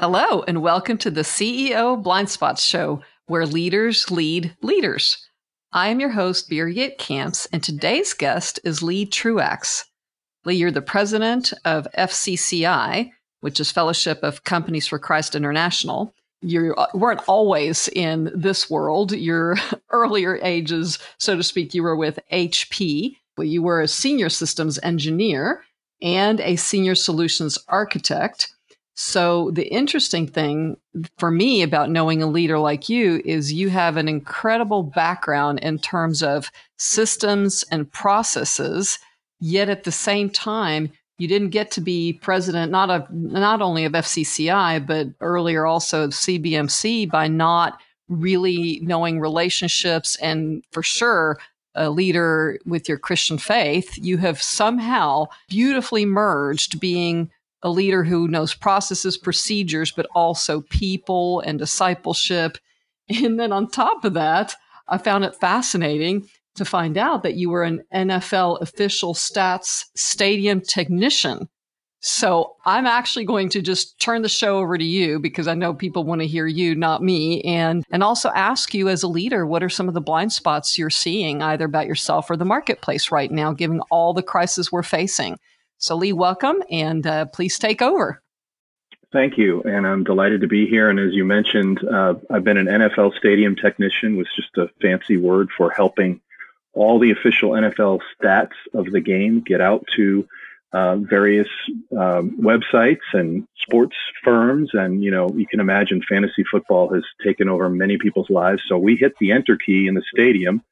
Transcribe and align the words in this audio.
Hello, 0.00 0.44
and 0.46 0.62
welcome 0.62 0.96
to 0.98 1.10
the 1.10 1.22
CEO 1.22 2.00
Blind 2.00 2.30
Spots 2.30 2.62
Show, 2.62 3.02
where 3.26 3.44
leaders 3.44 4.12
lead 4.12 4.56
leaders. 4.62 5.26
I 5.72 5.88
am 5.88 5.98
your 5.98 6.10
host, 6.10 6.48
Birgit 6.48 6.98
Kamps, 6.98 7.48
and 7.52 7.64
today's 7.64 8.14
guest 8.14 8.60
is 8.62 8.80
Lee 8.80 9.06
Truax. 9.06 9.86
Lee, 10.44 10.54
you're 10.54 10.70
the 10.70 10.80
president 10.80 11.52
of 11.64 11.88
FCCI, 11.98 13.10
which 13.40 13.58
is 13.58 13.72
Fellowship 13.72 14.22
of 14.22 14.44
Companies 14.44 14.86
for 14.86 15.00
Christ 15.00 15.34
International. 15.34 16.14
You 16.42 16.76
weren't 16.94 17.26
always 17.26 17.88
in 17.88 18.30
this 18.32 18.70
world. 18.70 19.10
Your 19.10 19.56
earlier 19.90 20.38
ages, 20.44 21.00
so 21.18 21.34
to 21.34 21.42
speak, 21.42 21.74
you 21.74 21.82
were 21.82 21.96
with 21.96 22.20
HP. 22.32 23.16
You 23.36 23.62
were 23.64 23.80
a 23.80 23.88
senior 23.88 24.28
systems 24.28 24.78
engineer 24.84 25.64
and 26.00 26.40
a 26.40 26.54
senior 26.54 26.94
solutions 26.94 27.58
architect. 27.66 28.54
So, 29.00 29.52
the 29.52 29.72
interesting 29.72 30.26
thing 30.26 30.76
for 31.18 31.30
me 31.30 31.62
about 31.62 31.88
knowing 31.88 32.20
a 32.20 32.26
leader 32.26 32.58
like 32.58 32.88
you 32.88 33.22
is 33.24 33.52
you 33.52 33.70
have 33.70 33.96
an 33.96 34.08
incredible 34.08 34.82
background 34.82 35.60
in 35.60 35.78
terms 35.78 36.20
of 36.20 36.50
systems 36.78 37.64
and 37.70 37.88
processes, 37.92 38.98
yet 39.38 39.68
at 39.68 39.84
the 39.84 39.92
same 39.92 40.30
time, 40.30 40.90
you 41.16 41.28
didn't 41.28 41.50
get 41.50 41.70
to 41.72 41.80
be 41.80 42.14
president 42.14 42.72
not 42.72 42.90
of 42.90 43.08
not 43.12 43.62
only 43.62 43.84
of 43.84 43.92
FCCI 43.92 44.84
but 44.84 45.06
earlier 45.20 45.64
also 45.64 46.02
of 46.02 46.10
CBMC 46.10 47.08
by 47.08 47.28
not 47.28 47.80
really 48.08 48.80
knowing 48.82 49.20
relationships. 49.20 50.16
And 50.16 50.64
for 50.72 50.82
sure 50.82 51.38
a 51.76 51.88
leader 51.88 52.58
with 52.66 52.88
your 52.88 52.98
Christian 52.98 53.38
faith, 53.38 53.96
you 53.96 54.16
have 54.16 54.42
somehow 54.42 55.26
beautifully 55.48 56.04
merged 56.04 56.80
being 56.80 57.30
a 57.62 57.70
leader 57.70 58.04
who 58.04 58.28
knows 58.28 58.54
processes, 58.54 59.18
procedures, 59.18 59.90
but 59.90 60.06
also 60.14 60.62
people 60.62 61.40
and 61.40 61.58
discipleship. 61.58 62.58
And 63.08 63.40
then 63.40 63.52
on 63.52 63.70
top 63.70 64.04
of 64.04 64.14
that, 64.14 64.54
I 64.86 64.98
found 64.98 65.24
it 65.24 65.34
fascinating 65.34 66.28
to 66.56 66.64
find 66.64 66.98
out 66.98 67.22
that 67.22 67.36
you 67.36 67.48
were 67.50 67.62
an 67.62 67.82
NFL 67.94 68.60
official 68.60 69.14
stats 69.14 69.84
stadium 69.96 70.60
technician. 70.60 71.48
So 72.00 72.54
I'm 72.64 72.86
actually 72.86 73.24
going 73.24 73.48
to 73.50 73.60
just 73.60 73.98
turn 74.00 74.22
the 74.22 74.28
show 74.28 74.58
over 74.58 74.78
to 74.78 74.84
you 74.84 75.18
because 75.18 75.48
I 75.48 75.54
know 75.54 75.74
people 75.74 76.04
want 76.04 76.20
to 76.20 76.28
hear 76.28 76.46
you, 76.46 76.76
not 76.76 77.02
me, 77.02 77.42
and 77.42 77.84
and 77.90 78.04
also 78.04 78.30
ask 78.30 78.72
you 78.72 78.88
as 78.88 79.02
a 79.02 79.08
leader, 79.08 79.46
what 79.46 79.64
are 79.64 79.68
some 79.68 79.88
of 79.88 79.94
the 79.94 80.00
blind 80.00 80.32
spots 80.32 80.78
you're 80.78 80.90
seeing 80.90 81.42
either 81.42 81.64
about 81.64 81.86
yourself 81.86 82.30
or 82.30 82.36
the 82.36 82.44
marketplace 82.44 83.10
right 83.10 83.30
now, 83.30 83.52
given 83.52 83.80
all 83.90 84.12
the 84.14 84.22
crisis 84.22 84.70
we're 84.70 84.84
facing. 84.84 85.38
So, 85.78 85.96
Lee, 85.96 86.12
welcome 86.12 86.62
and 86.70 87.06
uh, 87.06 87.26
please 87.26 87.58
take 87.58 87.80
over. 87.80 88.20
Thank 89.12 89.38
you. 89.38 89.62
And 89.62 89.86
I'm 89.86 90.04
delighted 90.04 90.42
to 90.42 90.48
be 90.48 90.66
here. 90.66 90.90
And 90.90 90.98
as 90.98 91.14
you 91.14 91.24
mentioned, 91.24 91.82
uh, 91.88 92.14
I've 92.30 92.44
been 92.44 92.58
an 92.58 92.66
NFL 92.66 93.16
stadium 93.16 93.56
technician, 93.56 94.16
was 94.16 94.28
just 94.36 94.56
a 94.58 94.68
fancy 94.82 95.16
word 95.16 95.48
for 95.56 95.70
helping 95.70 96.20
all 96.74 96.98
the 96.98 97.10
official 97.10 97.52
NFL 97.52 98.00
stats 98.20 98.52
of 98.74 98.92
the 98.92 99.00
game 99.00 99.40
get 99.40 99.60
out 99.60 99.86
to 99.96 100.28
uh, 100.72 100.96
various 100.96 101.48
um, 101.92 102.36
websites 102.38 103.00
and 103.14 103.46
sports 103.56 103.96
firms. 104.22 104.70
And, 104.74 105.02
you 105.02 105.10
know, 105.10 105.30
you 105.30 105.46
can 105.46 105.60
imagine 105.60 106.02
fantasy 106.06 106.44
football 106.50 106.92
has 106.92 107.04
taken 107.24 107.48
over 107.48 107.70
many 107.70 107.96
people's 107.96 108.28
lives. 108.28 108.62
So 108.68 108.76
we 108.76 108.96
hit 108.96 109.14
the 109.18 109.32
enter 109.32 109.56
key 109.56 109.86
in 109.86 109.94
the 109.94 110.02
stadium 110.12 110.62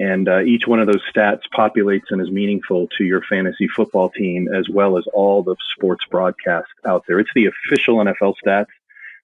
and 0.00 0.30
uh, 0.30 0.40
each 0.40 0.66
one 0.66 0.80
of 0.80 0.86
those 0.86 1.02
stats 1.14 1.42
populates 1.54 2.10
and 2.10 2.22
is 2.22 2.30
meaningful 2.30 2.88
to 2.96 3.04
your 3.04 3.20
fantasy 3.28 3.68
football 3.68 4.08
team 4.08 4.48
as 4.52 4.66
well 4.66 4.96
as 4.96 5.04
all 5.12 5.42
the 5.42 5.54
sports 5.74 6.06
broadcasts 6.10 6.72
out 6.86 7.04
there. 7.06 7.20
It's 7.20 7.30
the 7.34 7.46
official 7.46 7.96
NFL 7.96 8.34
stats. 8.44 8.68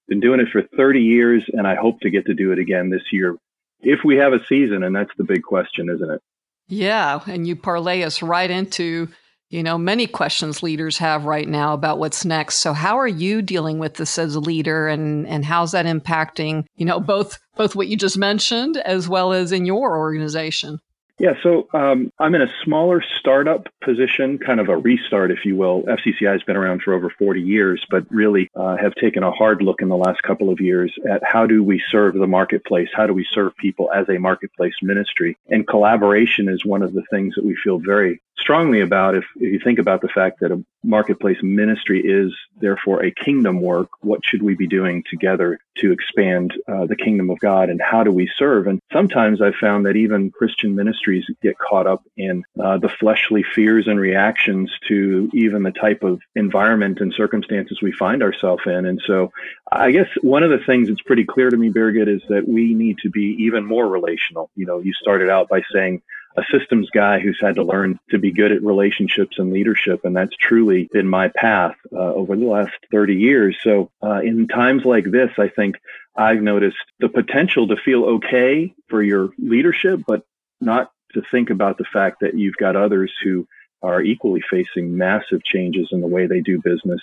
Been 0.07 0.19
doing 0.19 0.39
it 0.39 0.49
for 0.49 0.61
30 0.61 1.01
years, 1.01 1.43
and 1.51 1.67
I 1.67 1.73
hope 1.73 1.99
to 2.01 2.11
get 2.11 2.27
to 2.27 2.35
do 2.35 2.51
it 2.51 2.59
again 2.59 2.91
this 2.91 3.01
year 3.11 3.35
if 3.81 4.01
we 4.05 4.17
have 4.17 4.33
a 4.33 4.45
season. 4.45 4.83
And 4.83 4.95
that's 4.95 5.11
the 5.17 5.23
big 5.23 5.41
question, 5.41 5.89
isn't 5.89 6.11
it? 6.11 6.21
Yeah. 6.67 7.21
And 7.25 7.47
you 7.47 7.55
parlay 7.55 8.03
us 8.03 8.21
right 8.21 8.49
into 8.49 9.09
you 9.49 9.63
know, 9.63 9.77
many 9.77 10.07
questions 10.07 10.61
leaders 10.61 10.97
have 10.97 11.25
right 11.25 11.47
now 11.47 11.73
about 11.73 11.99
what's 11.99 12.25
next. 12.25 12.55
So 12.57 12.73
how 12.73 12.97
are 12.99 13.07
you 13.07 13.41
dealing 13.41 13.79
with 13.79 13.95
this 13.95 14.17
as 14.19 14.35
a 14.35 14.39
leader 14.39 14.87
and 14.87 15.25
and 15.27 15.45
how's 15.45 15.71
that 15.71 15.85
impacting, 15.85 16.65
you 16.75 16.85
know, 16.85 16.99
both 16.99 17.39
both 17.55 17.75
what 17.75 17.87
you 17.87 17.95
just 17.95 18.17
mentioned 18.17 18.77
as 18.77 19.07
well 19.07 19.31
as 19.31 19.51
in 19.51 19.65
your 19.65 19.97
organization? 19.97 20.79
Yeah, 21.19 21.33
so 21.41 21.67
um, 21.73 22.11
I'm 22.19 22.35
in 22.35 22.43
a 22.43 22.53
smaller 22.63 23.01
startup 23.01 23.67
position, 23.81 24.37
kind 24.37 24.59
of 24.59 24.69
a 24.69 24.77
restart, 24.77 25.31
if 25.31 25.45
you 25.45 25.55
will. 25.55 25.81
FCCI 25.83 26.31
has 26.31 26.43
been 26.43 26.55
around 26.55 26.83
for 26.83 26.93
over 26.93 27.09
40 27.09 27.41
years, 27.41 27.83
but 27.89 28.05
really 28.11 28.51
uh, 28.55 28.77
have 28.77 28.93
taken 28.93 29.23
a 29.23 29.31
hard 29.31 29.63
look 29.63 29.81
in 29.81 29.89
the 29.89 29.97
last 29.97 30.21
couple 30.21 30.51
of 30.51 30.61
years 30.61 30.93
at 31.09 31.23
how 31.23 31.47
do 31.47 31.63
we 31.63 31.81
serve 31.89 32.13
the 32.13 32.27
marketplace? 32.27 32.89
How 32.93 33.07
do 33.07 33.13
we 33.13 33.25
serve 33.31 33.57
people 33.57 33.91
as 33.91 34.07
a 34.09 34.19
marketplace 34.19 34.75
ministry? 34.83 35.35
And 35.47 35.67
collaboration 35.67 36.49
is 36.49 36.63
one 36.63 36.83
of 36.83 36.93
the 36.93 37.03
things 37.09 37.33
that 37.33 37.45
we 37.45 37.55
feel 37.63 37.79
very 37.79 38.21
strongly 38.37 38.81
about 38.81 39.15
if, 39.15 39.25
if 39.37 39.51
you 39.53 39.59
think 39.59 39.79
about 39.79 40.01
the 40.01 40.09
fact 40.09 40.41
that 40.41 40.51
a 40.51 40.63
marketplace 40.83 41.37
ministry 41.41 42.01
is 42.01 42.33
therefore 42.59 43.03
a 43.03 43.11
kingdom 43.11 43.61
work 43.61 43.89
what 44.01 44.19
should 44.23 44.41
we 44.41 44.55
be 44.55 44.67
doing 44.67 45.03
together 45.09 45.59
to 45.77 45.91
expand 45.91 46.53
uh, 46.67 46.85
the 46.85 46.95
kingdom 46.95 47.29
of 47.29 47.39
god 47.39 47.69
and 47.69 47.81
how 47.81 48.03
do 48.03 48.11
we 48.11 48.29
serve? 48.37 48.67
And 48.67 48.79
sometimes 48.91 49.41
i've 49.41 49.55
found 49.55 49.85
that 49.85 49.95
even 49.95 50.31
christian 50.31 50.75
ministries 50.75 51.25
get 51.41 51.57
caught 51.57 51.87
up 51.87 52.03
in 52.15 52.43
uh, 52.61 52.77
the 52.77 52.89
fleshly 52.89 53.43
fears 53.43 53.87
and 53.87 53.99
reactions 53.99 54.71
to 54.87 55.29
even 55.33 55.63
the 55.63 55.71
type 55.71 56.03
of 56.03 56.21
environment 56.35 56.99
and 56.99 57.13
circumstances 57.13 57.79
we 57.81 57.91
find 57.91 58.23
ourselves 58.23 58.63
in. 58.65 58.85
And 58.85 59.01
so 59.05 59.31
i 59.71 59.91
guess 59.91 60.07
one 60.21 60.43
of 60.43 60.49
the 60.49 60.65
things 60.65 60.87
that's 60.87 61.01
pretty 61.01 61.25
clear 61.25 61.49
to 61.49 61.57
me 61.57 61.69
birgit 61.69 62.07
is 62.07 62.21
that 62.29 62.47
we 62.47 62.73
need 62.73 62.97
to 62.99 63.09
be 63.09 63.35
even 63.39 63.65
more 63.65 63.87
relational. 63.87 64.49
You 64.55 64.65
know 64.65 64.79
you 64.79 64.93
started 64.93 65.29
out 65.29 65.49
by 65.49 65.61
saying 65.73 66.01
a 66.37 66.43
systems 66.51 66.89
guy 66.91 67.19
who's 67.19 67.39
had 67.41 67.55
to 67.55 67.63
learn 67.63 67.99
to 68.11 68.19
be 68.19 68.31
good 68.31 68.51
at 68.51 68.63
relationships 68.63 69.39
and 69.39 69.51
leadership. 69.51 70.01
And 70.03 70.15
that's 70.15 70.35
truly 70.37 70.87
been 70.93 71.07
my 71.07 71.29
path 71.29 71.75
uh, 71.91 72.13
over 72.13 72.35
the 72.35 72.45
last 72.45 72.75
30 72.91 73.15
years. 73.15 73.57
So 73.63 73.89
uh, 74.03 74.21
in 74.21 74.47
times 74.47 74.85
like 74.85 75.05
this, 75.05 75.31
I 75.39 75.49
think 75.49 75.77
I've 76.15 76.41
noticed 76.41 76.77
the 76.99 77.09
potential 77.09 77.67
to 77.67 77.75
feel 77.75 78.05
okay 78.05 78.73
for 78.87 79.01
your 79.01 79.31
leadership, 79.39 80.01
but 80.07 80.23
not 80.61 80.91
to 81.13 81.23
think 81.31 81.49
about 81.49 81.79
the 81.79 81.85
fact 81.91 82.17
that 82.21 82.35
you've 82.35 82.57
got 82.57 82.75
others 82.75 83.11
who 83.23 83.47
are 83.81 84.01
equally 84.01 84.43
facing 84.47 84.95
massive 84.95 85.43
changes 85.43 85.89
in 85.91 86.01
the 86.01 86.07
way 86.07 86.27
they 86.27 86.41
do 86.41 86.61
business, 86.61 87.01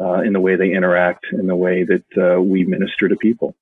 uh, 0.00 0.20
in 0.20 0.32
the 0.32 0.40
way 0.40 0.54
they 0.54 0.72
interact, 0.72 1.26
in 1.32 1.46
the 1.46 1.56
way 1.56 1.84
that 1.84 2.04
uh, 2.16 2.40
we 2.40 2.64
minister 2.64 3.08
to 3.08 3.16
people. 3.16 3.56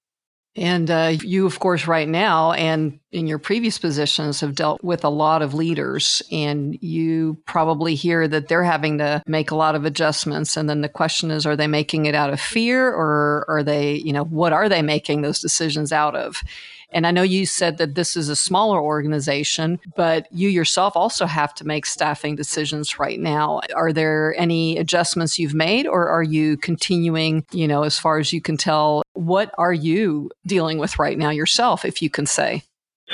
And 0.57 0.91
uh, 0.91 1.13
you, 1.23 1.45
of 1.45 1.59
course, 1.59 1.87
right 1.87 2.09
now 2.09 2.53
and 2.53 2.99
in 3.13 3.27
your 3.27 3.39
previous 3.39 3.79
positions 3.79 4.41
have 4.41 4.55
dealt 4.55 4.83
with 4.83 5.05
a 5.05 5.11
lot 5.11 5.43
of 5.43 5.53
leaders, 5.53 6.23
and 6.33 6.79
you 6.83 7.37
probably 7.45 7.95
hear 7.95 8.27
that 8.27 8.49
they're 8.49 8.63
having 8.65 8.99
to 8.99 9.23
make 9.27 9.51
a 9.51 9.57
lot 9.57 9.75
of 9.75 9.85
adjustments. 9.85 10.57
And 10.57 10.69
then 10.69 10.81
the 10.81 10.89
question 10.89 11.31
is, 11.31 11.45
are 11.45 11.57
they 11.57 11.67
making 11.67 12.07
it 12.07 12.15
out 12.15 12.33
of 12.33 12.41
fear, 12.41 12.89
or 12.89 13.45
are 13.49 13.63
they, 13.63 13.97
you 13.97 14.13
know, 14.13 14.25
what 14.25 14.55
are 14.55 14.69
they 14.69 14.83
making 14.83 15.21
those 15.21 15.41
decisions 15.41 15.93
out 15.93 16.17
of? 16.17 16.43
And 16.93 17.07
I 17.07 17.11
know 17.11 17.23
you 17.23 17.47
said 17.47 17.79
that 17.79 17.95
this 17.95 18.17
is 18.17 18.29
a 18.29 18.37
smaller 18.37 18.81
organization, 18.81 19.81
but 19.97 20.27
you 20.31 20.49
yourself 20.49 20.97
also 20.97 21.27
have 21.27 21.55
to 21.57 21.67
make 21.67 21.87
staffing 21.87 22.37
decisions 22.37 22.99
right 22.99 23.19
now. 23.19 23.61
Are 23.75 23.93
there 23.93 24.35
any 24.39 24.79
adjustments 24.79 25.39
you've 25.39 25.55
made 25.55 25.87
or 25.87 26.09
are 26.09 26.23
you 26.23 26.57
continuing, 26.57 27.45
you 27.53 27.69
know, 27.69 27.83
as 27.83 27.99
far 27.99 28.19
as 28.19 28.33
you 28.33 28.41
can 28.41 28.57
tell, 28.57 29.03
what 29.15 29.53
are 29.59 29.73
you 29.73 30.31
dealing 30.47 30.79
with 30.79 30.99
right 30.99 31.19
now 31.19 31.31
yourself, 31.31 31.85
if 31.85 32.01
you 32.01 32.11
can 32.11 32.27
say? 32.27 32.63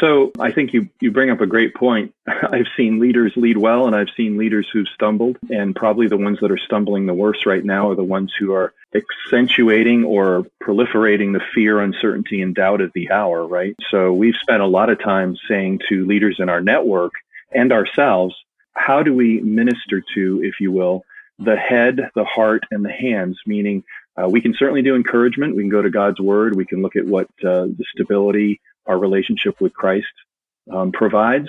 So 0.02 0.32
I 0.40 0.50
think 0.50 0.72
you, 0.72 0.88
you 1.00 1.12
bring 1.12 1.30
up 1.30 1.40
a 1.40 1.46
great 1.46 1.74
point. 1.74 2.12
I've 2.26 2.66
seen 2.76 2.98
leaders 2.98 3.32
lead 3.36 3.56
well 3.56 3.86
and 3.86 3.94
I've 3.94 4.10
seen 4.16 4.36
leaders 4.36 4.68
who've 4.72 4.88
stumbled 4.88 5.38
and 5.48 5.76
probably 5.76 6.08
the 6.08 6.16
ones 6.16 6.38
that 6.40 6.50
are 6.50 6.58
stumbling 6.58 7.06
the 7.06 7.14
worst 7.14 7.46
right 7.46 7.64
now 7.64 7.90
are 7.90 7.94
the 7.94 8.02
ones 8.02 8.32
who 8.36 8.52
are 8.52 8.74
accentuating 8.94 10.04
or 10.04 10.44
proliferating 10.60 11.32
the 11.32 11.42
fear, 11.54 11.80
uncertainty, 11.80 12.42
and 12.42 12.52
doubt 12.52 12.80
of 12.80 12.90
the 12.94 13.12
hour, 13.12 13.46
right? 13.46 13.76
So 13.90 14.12
we've 14.12 14.34
spent 14.34 14.60
a 14.60 14.66
lot 14.66 14.90
of 14.90 14.98
time 14.98 15.36
saying 15.48 15.82
to 15.88 16.04
leaders 16.04 16.36
in 16.40 16.48
our 16.48 16.60
network 16.60 17.12
and 17.52 17.72
ourselves, 17.72 18.34
how 18.74 19.04
do 19.04 19.14
we 19.14 19.40
minister 19.40 20.02
to, 20.14 20.40
if 20.42 20.54
you 20.58 20.72
will, 20.72 21.04
the 21.38 21.56
head, 21.56 22.10
the 22.16 22.24
heart, 22.24 22.64
and 22.72 22.84
the 22.84 22.92
hands, 22.92 23.38
meaning 23.46 23.84
uh, 24.20 24.28
we 24.28 24.40
can 24.40 24.54
certainly 24.58 24.82
do 24.82 24.96
encouragement. 24.96 25.56
We 25.56 25.62
can 25.62 25.70
go 25.70 25.80
to 25.80 25.90
God's 25.90 26.20
word. 26.20 26.56
We 26.56 26.66
can 26.66 26.82
look 26.82 26.96
at 26.96 27.06
what 27.06 27.26
uh, 27.44 27.66
the 27.66 27.84
stability, 27.94 28.60
our 28.86 28.98
relationship 28.98 29.60
with 29.60 29.72
Christ 29.72 30.12
um, 30.72 30.92
provides, 30.92 31.48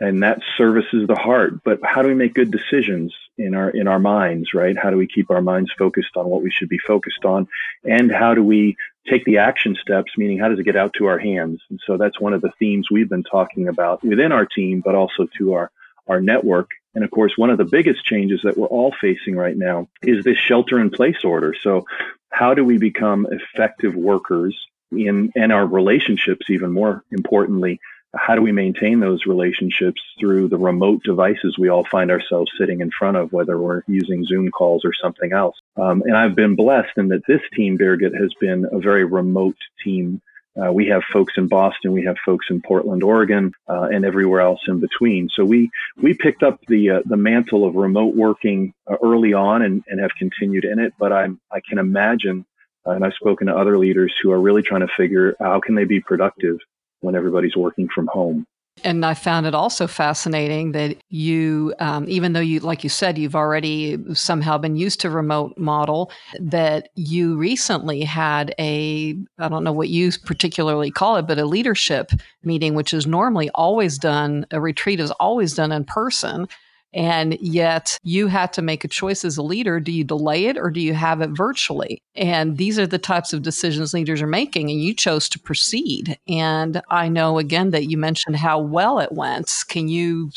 and 0.00 0.22
that 0.22 0.40
services 0.56 1.06
the 1.06 1.16
heart. 1.16 1.62
But 1.64 1.80
how 1.84 2.02
do 2.02 2.08
we 2.08 2.14
make 2.14 2.34
good 2.34 2.50
decisions 2.50 3.14
in 3.38 3.54
our 3.54 3.70
in 3.70 3.88
our 3.88 3.98
minds, 3.98 4.54
right? 4.54 4.76
How 4.76 4.90
do 4.90 4.96
we 4.96 5.06
keep 5.06 5.30
our 5.30 5.42
minds 5.42 5.72
focused 5.78 6.16
on 6.16 6.26
what 6.26 6.42
we 6.42 6.50
should 6.50 6.68
be 6.68 6.78
focused 6.78 7.24
on, 7.24 7.48
and 7.84 8.10
how 8.12 8.34
do 8.34 8.42
we 8.42 8.76
take 9.08 9.24
the 9.24 9.38
action 9.38 9.76
steps? 9.80 10.12
Meaning, 10.16 10.38
how 10.38 10.48
does 10.48 10.58
it 10.58 10.64
get 10.64 10.76
out 10.76 10.94
to 10.94 11.06
our 11.06 11.18
hands? 11.18 11.60
And 11.70 11.80
so 11.86 11.96
that's 11.96 12.20
one 12.20 12.32
of 12.32 12.42
the 12.42 12.52
themes 12.58 12.90
we've 12.90 13.08
been 13.08 13.24
talking 13.24 13.68
about 13.68 14.04
within 14.04 14.32
our 14.32 14.46
team, 14.46 14.82
but 14.84 14.94
also 14.94 15.26
to 15.38 15.54
our 15.54 15.70
our 16.08 16.20
network. 16.20 16.70
And 16.94 17.04
of 17.04 17.10
course, 17.10 17.38
one 17.38 17.50
of 17.50 17.58
the 17.58 17.64
biggest 17.64 18.04
changes 18.04 18.40
that 18.44 18.56
we're 18.56 18.66
all 18.66 18.94
facing 19.00 19.34
right 19.34 19.56
now 19.56 19.88
is 20.02 20.24
this 20.24 20.36
shelter 20.36 20.78
in 20.78 20.90
place 20.90 21.24
order. 21.24 21.54
So 21.60 21.86
how 22.30 22.54
do 22.54 22.64
we 22.64 22.78
become 22.78 23.26
effective 23.30 23.94
workers 23.94 24.56
in 24.92 25.32
and 25.34 25.52
our 25.52 25.66
relationships 25.66 26.46
even 26.48 26.72
more 26.72 27.04
importantly 27.10 27.80
how 28.14 28.34
do 28.34 28.42
we 28.42 28.52
maintain 28.52 29.00
those 29.00 29.26
relationships 29.26 30.02
through 30.20 30.48
the 30.48 30.58
remote 30.58 31.02
devices 31.02 31.56
we 31.58 31.68
all 31.68 31.84
find 31.90 32.10
ourselves 32.10 32.50
sitting 32.58 32.80
in 32.80 32.90
front 32.90 33.16
of, 33.16 33.32
whether 33.32 33.58
we're 33.58 33.82
using 33.86 34.24
Zoom 34.24 34.50
calls 34.50 34.84
or 34.84 34.92
something 34.92 35.32
else? 35.32 35.56
Um, 35.76 36.02
and 36.02 36.16
I've 36.16 36.34
been 36.34 36.54
blessed 36.54 36.96
in 36.96 37.08
that 37.08 37.26
this 37.26 37.40
team, 37.54 37.78
Birgit, 37.78 38.18
has 38.20 38.34
been 38.34 38.66
a 38.70 38.78
very 38.78 39.04
remote 39.04 39.56
team. 39.82 40.20
Uh, 40.60 40.70
we 40.70 40.86
have 40.88 41.02
folks 41.10 41.32
in 41.38 41.48
Boston, 41.48 41.92
we 41.92 42.04
have 42.04 42.16
folks 42.26 42.46
in 42.50 42.60
Portland, 42.60 43.02
Oregon, 43.02 43.54
uh, 43.66 43.88
and 43.90 44.04
everywhere 44.04 44.42
else 44.42 44.60
in 44.68 44.80
between. 44.80 45.30
So 45.30 45.46
we 45.46 45.70
we 45.96 46.12
picked 46.12 46.42
up 46.42 46.60
the 46.68 46.90
uh, 46.90 47.02
the 47.06 47.16
mantle 47.16 47.64
of 47.64 47.74
remote 47.74 48.14
working 48.14 48.74
uh, 48.86 48.96
early 49.02 49.32
on 49.32 49.62
and, 49.62 49.82
and 49.86 49.98
have 49.98 50.10
continued 50.18 50.66
in 50.66 50.78
it. 50.78 50.92
But 50.98 51.12
I 51.12 51.28
I 51.50 51.60
can 51.66 51.78
imagine, 51.78 52.44
and 52.84 53.04
I've 53.04 53.14
spoken 53.14 53.46
to 53.46 53.56
other 53.56 53.78
leaders 53.78 54.12
who 54.22 54.30
are 54.32 54.40
really 54.40 54.62
trying 54.62 54.80
to 54.80 54.92
figure 54.96 55.36
how 55.40 55.60
can 55.60 55.74
they 55.74 55.84
be 55.84 56.00
productive 56.00 56.58
when 57.00 57.14
everybody's 57.14 57.56
working 57.56 57.88
from 57.94 58.08
home. 58.12 58.46
And 58.84 59.04
I 59.04 59.12
found 59.12 59.46
it 59.46 59.54
also 59.54 59.86
fascinating 59.86 60.72
that 60.72 60.96
you, 61.10 61.74
um, 61.78 62.06
even 62.08 62.32
though 62.32 62.40
you, 62.40 62.60
like 62.60 62.82
you 62.82 62.88
said, 62.88 63.18
you've 63.18 63.36
already 63.36 63.98
somehow 64.14 64.56
been 64.56 64.76
used 64.76 65.00
to 65.00 65.10
remote 65.10 65.58
model, 65.58 66.10
that 66.40 66.88
you 66.94 67.36
recently 67.36 68.00
had 68.00 68.54
a, 68.58 69.14
I 69.38 69.48
don't 69.48 69.62
know 69.62 69.72
what 69.72 69.90
you 69.90 70.10
particularly 70.24 70.90
call 70.90 71.16
it, 71.16 71.26
but 71.26 71.38
a 71.38 71.44
leadership 71.44 72.12
meeting, 72.44 72.74
which 72.74 72.94
is 72.94 73.06
normally 73.06 73.50
always 73.54 73.98
done, 73.98 74.46
a 74.50 74.60
retreat 74.60 75.00
is 75.00 75.10
always 75.12 75.52
done 75.52 75.70
in 75.70 75.84
person. 75.84 76.48
And 76.94 77.38
yet 77.40 77.98
you 78.02 78.26
had 78.26 78.52
to 78.54 78.62
make 78.62 78.84
a 78.84 78.88
choice 78.88 79.24
as 79.24 79.36
a 79.36 79.42
leader. 79.42 79.80
Do 79.80 79.92
you 79.92 80.04
delay 80.04 80.46
it 80.46 80.58
or 80.58 80.70
do 80.70 80.80
you 80.80 80.94
have 80.94 81.20
it 81.20 81.30
virtually? 81.30 82.02
And 82.14 82.58
these 82.58 82.78
are 82.78 82.86
the 82.86 82.98
types 82.98 83.32
of 83.32 83.42
decisions 83.42 83.94
leaders 83.94 84.20
are 84.20 84.26
making. 84.26 84.70
And 84.70 84.80
you 84.80 84.94
chose 84.94 85.28
to 85.30 85.38
proceed. 85.38 86.18
And 86.28 86.82
I 86.90 87.08
know 87.08 87.38
again 87.38 87.70
that 87.70 87.90
you 87.90 87.96
mentioned 87.96 88.36
how 88.36 88.60
well 88.60 88.98
it 88.98 89.12
went. 89.12 89.50
Can 89.68 89.88
you, 89.88 90.30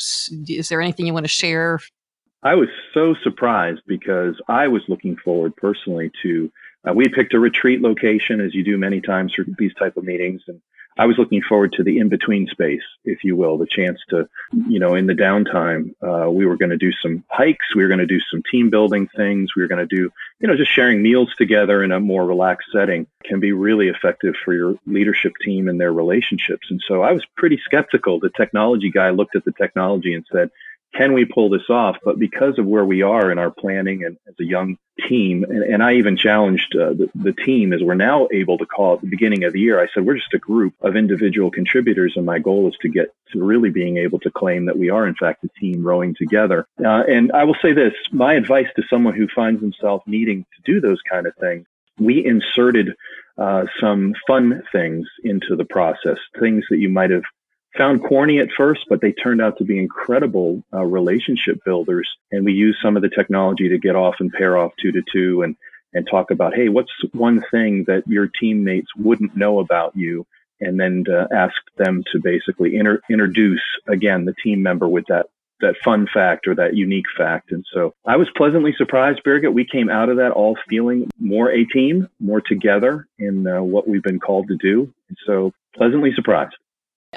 is 0.48 0.68
there 0.68 0.80
anything 0.80 1.06
you 1.06 1.12
want 1.14 1.24
to 1.24 1.28
share? 1.28 1.80
I 2.42 2.54
was 2.54 2.68
so 2.94 3.14
surprised 3.22 3.80
because 3.86 4.40
I 4.48 4.68
was 4.68 4.82
looking 4.88 5.16
forward 5.16 5.56
personally 5.56 6.10
to, 6.22 6.50
uh, 6.88 6.92
we 6.92 7.08
picked 7.08 7.34
a 7.34 7.38
retreat 7.38 7.80
location 7.80 8.40
as 8.40 8.54
you 8.54 8.62
do 8.62 8.78
many 8.78 9.00
times 9.00 9.34
for 9.34 9.44
these 9.58 9.74
type 9.74 9.96
of 9.96 10.04
meetings. 10.04 10.42
And 10.46 10.60
I 10.98 11.04
was 11.04 11.18
looking 11.18 11.42
forward 11.42 11.72
to 11.74 11.82
the 11.82 11.98
in 11.98 12.08
between 12.08 12.46
space, 12.46 12.82
if 13.04 13.22
you 13.22 13.36
will, 13.36 13.58
the 13.58 13.66
chance 13.66 14.00
to, 14.08 14.28
you 14.66 14.78
know, 14.78 14.94
in 14.94 15.06
the 15.06 15.12
downtime, 15.12 15.94
uh, 16.02 16.30
we 16.30 16.46
were 16.46 16.56
going 16.56 16.70
to 16.70 16.78
do 16.78 16.90
some 17.02 17.22
hikes. 17.28 17.74
We 17.74 17.82
were 17.82 17.88
going 17.88 18.00
to 18.00 18.06
do 18.06 18.20
some 18.30 18.42
team 18.50 18.70
building 18.70 19.06
things. 19.14 19.54
We 19.54 19.60
were 19.60 19.68
going 19.68 19.86
to 19.86 19.96
do, 19.96 20.10
you 20.40 20.48
know, 20.48 20.56
just 20.56 20.72
sharing 20.72 21.02
meals 21.02 21.34
together 21.36 21.82
in 21.82 21.92
a 21.92 22.00
more 22.00 22.24
relaxed 22.24 22.68
setting 22.72 23.06
can 23.24 23.40
be 23.40 23.52
really 23.52 23.88
effective 23.88 24.34
for 24.42 24.54
your 24.54 24.76
leadership 24.86 25.32
team 25.44 25.68
and 25.68 25.78
their 25.78 25.92
relationships. 25.92 26.68
And 26.70 26.80
so 26.86 27.02
I 27.02 27.12
was 27.12 27.24
pretty 27.36 27.60
skeptical. 27.62 28.18
The 28.18 28.30
technology 28.30 28.90
guy 28.90 29.10
looked 29.10 29.36
at 29.36 29.44
the 29.44 29.52
technology 29.52 30.14
and 30.14 30.24
said, 30.32 30.50
can 30.94 31.12
we 31.12 31.24
pull 31.24 31.50
this 31.50 31.68
off? 31.68 31.96
But 32.04 32.18
because 32.18 32.58
of 32.58 32.66
where 32.66 32.84
we 32.84 33.02
are 33.02 33.30
in 33.30 33.38
our 33.38 33.50
planning 33.50 34.04
and 34.04 34.16
as 34.26 34.34
a 34.40 34.44
young 34.44 34.78
team, 35.08 35.44
and, 35.44 35.62
and 35.62 35.82
I 35.82 35.94
even 35.94 36.16
challenged 36.16 36.74
uh, 36.74 36.90
the, 36.90 37.10
the, 37.14 37.32
team 37.32 37.72
as 37.72 37.82
we're 37.82 37.94
now 37.94 38.28
able 38.32 38.56
to 38.58 38.66
call 38.66 38.94
at 38.94 39.02
the 39.02 39.08
beginning 39.08 39.44
of 39.44 39.52
the 39.52 39.60
year, 39.60 39.80
I 39.80 39.88
said, 39.92 40.06
we're 40.06 40.16
just 40.16 40.32
a 40.32 40.38
group 40.38 40.74
of 40.80 40.96
individual 40.96 41.50
contributors. 41.50 42.14
And 42.16 42.24
my 42.24 42.38
goal 42.38 42.68
is 42.68 42.76
to 42.80 42.88
get 42.88 43.14
to 43.32 43.42
really 43.42 43.70
being 43.70 43.98
able 43.98 44.20
to 44.20 44.30
claim 44.30 44.66
that 44.66 44.78
we 44.78 44.88
are, 44.88 45.06
in 45.06 45.14
fact, 45.14 45.44
a 45.44 45.48
team 45.60 45.84
rowing 45.84 46.14
together. 46.14 46.66
Uh, 46.82 47.02
and 47.08 47.30
I 47.32 47.44
will 47.44 47.56
say 47.60 47.72
this 47.72 47.92
my 48.10 48.34
advice 48.34 48.68
to 48.76 48.82
someone 48.88 49.14
who 49.14 49.28
finds 49.28 49.60
himself 49.60 50.02
needing 50.06 50.44
to 50.44 50.72
do 50.72 50.80
those 50.80 51.00
kind 51.10 51.26
of 51.26 51.34
things, 51.36 51.66
we 51.98 52.24
inserted 52.24 52.94
uh, 53.38 53.64
some 53.80 54.14
fun 54.26 54.62
things 54.72 55.06
into 55.22 55.56
the 55.56 55.64
process, 55.64 56.18
things 56.40 56.64
that 56.70 56.78
you 56.78 56.88
might 56.88 57.10
have 57.10 57.24
found 57.76 58.02
corny 58.02 58.38
at 58.38 58.48
first, 58.56 58.86
but 58.88 59.00
they 59.00 59.12
turned 59.12 59.40
out 59.40 59.58
to 59.58 59.64
be 59.64 59.78
incredible 59.78 60.62
uh, 60.72 60.84
relationship 60.84 61.64
builders. 61.64 62.08
And 62.30 62.44
we 62.44 62.52
use 62.52 62.78
some 62.82 62.96
of 62.96 63.02
the 63.02 63.08
technology 63.08 63.68
to 63.68 63.78
get 63.78 63.96
off 63.96 64.16
and 64.20 64.32
pair 64.32 64.56
off 64.56 64.72
two 64.80 64.92
to 64.92 65.02
two 65.12 65.42
and, 65.42 65.56
and 65.92 66.06
talk 66.06 66.30
about, 66.30 66.54
hey, 66.54 66.68
what's 66.68 66.92
one 67.12 67.42
thing 67.50 67.84
that 67.86 68.02
your 68.06 68.28
teammates 68.28 68.88
wouldn't 68.96 69.36
know 69.36 69.58
about 69.58 69.96
you? 69.96 70.26
And 70.60 70.80
then 70.80 71.04
uh, 71.10 71.26
ask 71.34 71.54
them 71.76 72.02
to 72.12 72.18
basically 72.18 72.76
inter- 72.76 73.02
introduce 73.10 73.62
again 73.86 74.24
the 74.24 74.34
team 74.42 74.62
member 74.62 74.88
with 74.88 75.04
that 75.08 75.26
that 75.60 75.74
fun 75.82 76.06
fact 76.12 76.46
or 76.46 76.54
that 76.54 76.76
unique 76.76 77.06
fact. 77.16 77.50
And 77.50 77.64
so 77.72 77.94
I 78.04 78.16
was 78.16 78.28
pleasantly 78.36 78.74
surprised, 78.76 79.22
Birgit. 79.24 79.54
We 79.54 79.64
came 79.64 79.88
out 79.88 80.08
of 80.08 80.18
that 80.18 80.32
all 80.32 80.56
feeling 80.68 81.08
more 81.18 81.50
a 81.50 81.64
team, 81.64 82.08
more 82.20 82.40
together 82.40 83.06
in 83.18 83.46
uh, 83.46 83.62
what 83.62 83.88
we've 83.88 84.02
been 84.02 84.20
called 84.20 84.48
to 84.48 84.56
do. 84.56 84.92
And 85.08 85.16
so 85.26 85.52
pleasantly 85.74 86.12
surprised. 86.14 86.54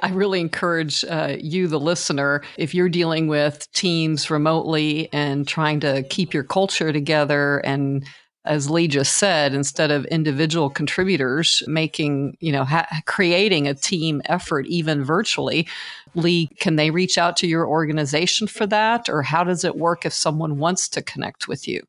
I 0.01 0.09
really 0.09 0.39
encourage 0.39 1.03
uh, 1.05 1.35
you, 1.39 1.67
the 1.67 1.79
listener, 1.79 2.41
if 2.57 2.73
you're 2.73 2.89
dealing 2.89 3.27
with 3.27 3.71
teams 3.73 4.29
remotely 4.29 5.09
and 5.13 5.47
trying 5.47 5.79
to 5.81 6.03
keep 6.03 6.33
your 6.33 6.43
culture 6.43 6.91
together 6.91 7.59
and 7.59 8.05
as 8.45 8.69
Lee 8.69 8.87
just 8.87 9.17
said, 9.17 9.53
instead 9.53 9.91
of 9.91 10.05
individual 10.05 10.69
contributors 10.69 11.61
making, 11.67 12.37
you 12.39 12.51
know, 12.51 12.63
ha- 12.63 12.87
creating 13.05 13.67
a 13.67 13.73
team 13.73 14.21
effort 14.25 14.65
even 14.67 15.03
virtually, 15.03 15.67
Lee, 16.15 16.47
can 16.59 16.75
they 16.75 16.89
reach 16.89 17.17
out 17.17 17.37
to 17.37 17.47
your 17.47 17.67
organization 17.67 18.47
for 18.47 18.65
that? 18.67 19.09
Or 19.09 19.21
how 19.21 19.43
does 19.43 19.63
it 19.63 19.75
work 19.75 20.05
if 20.05 20.13
someone 20.13 20.57
wants 20.57 20.87
to 20.89 21.01
connect 21.01 21.47
with 21.47 21.67
you? 21.67 21.83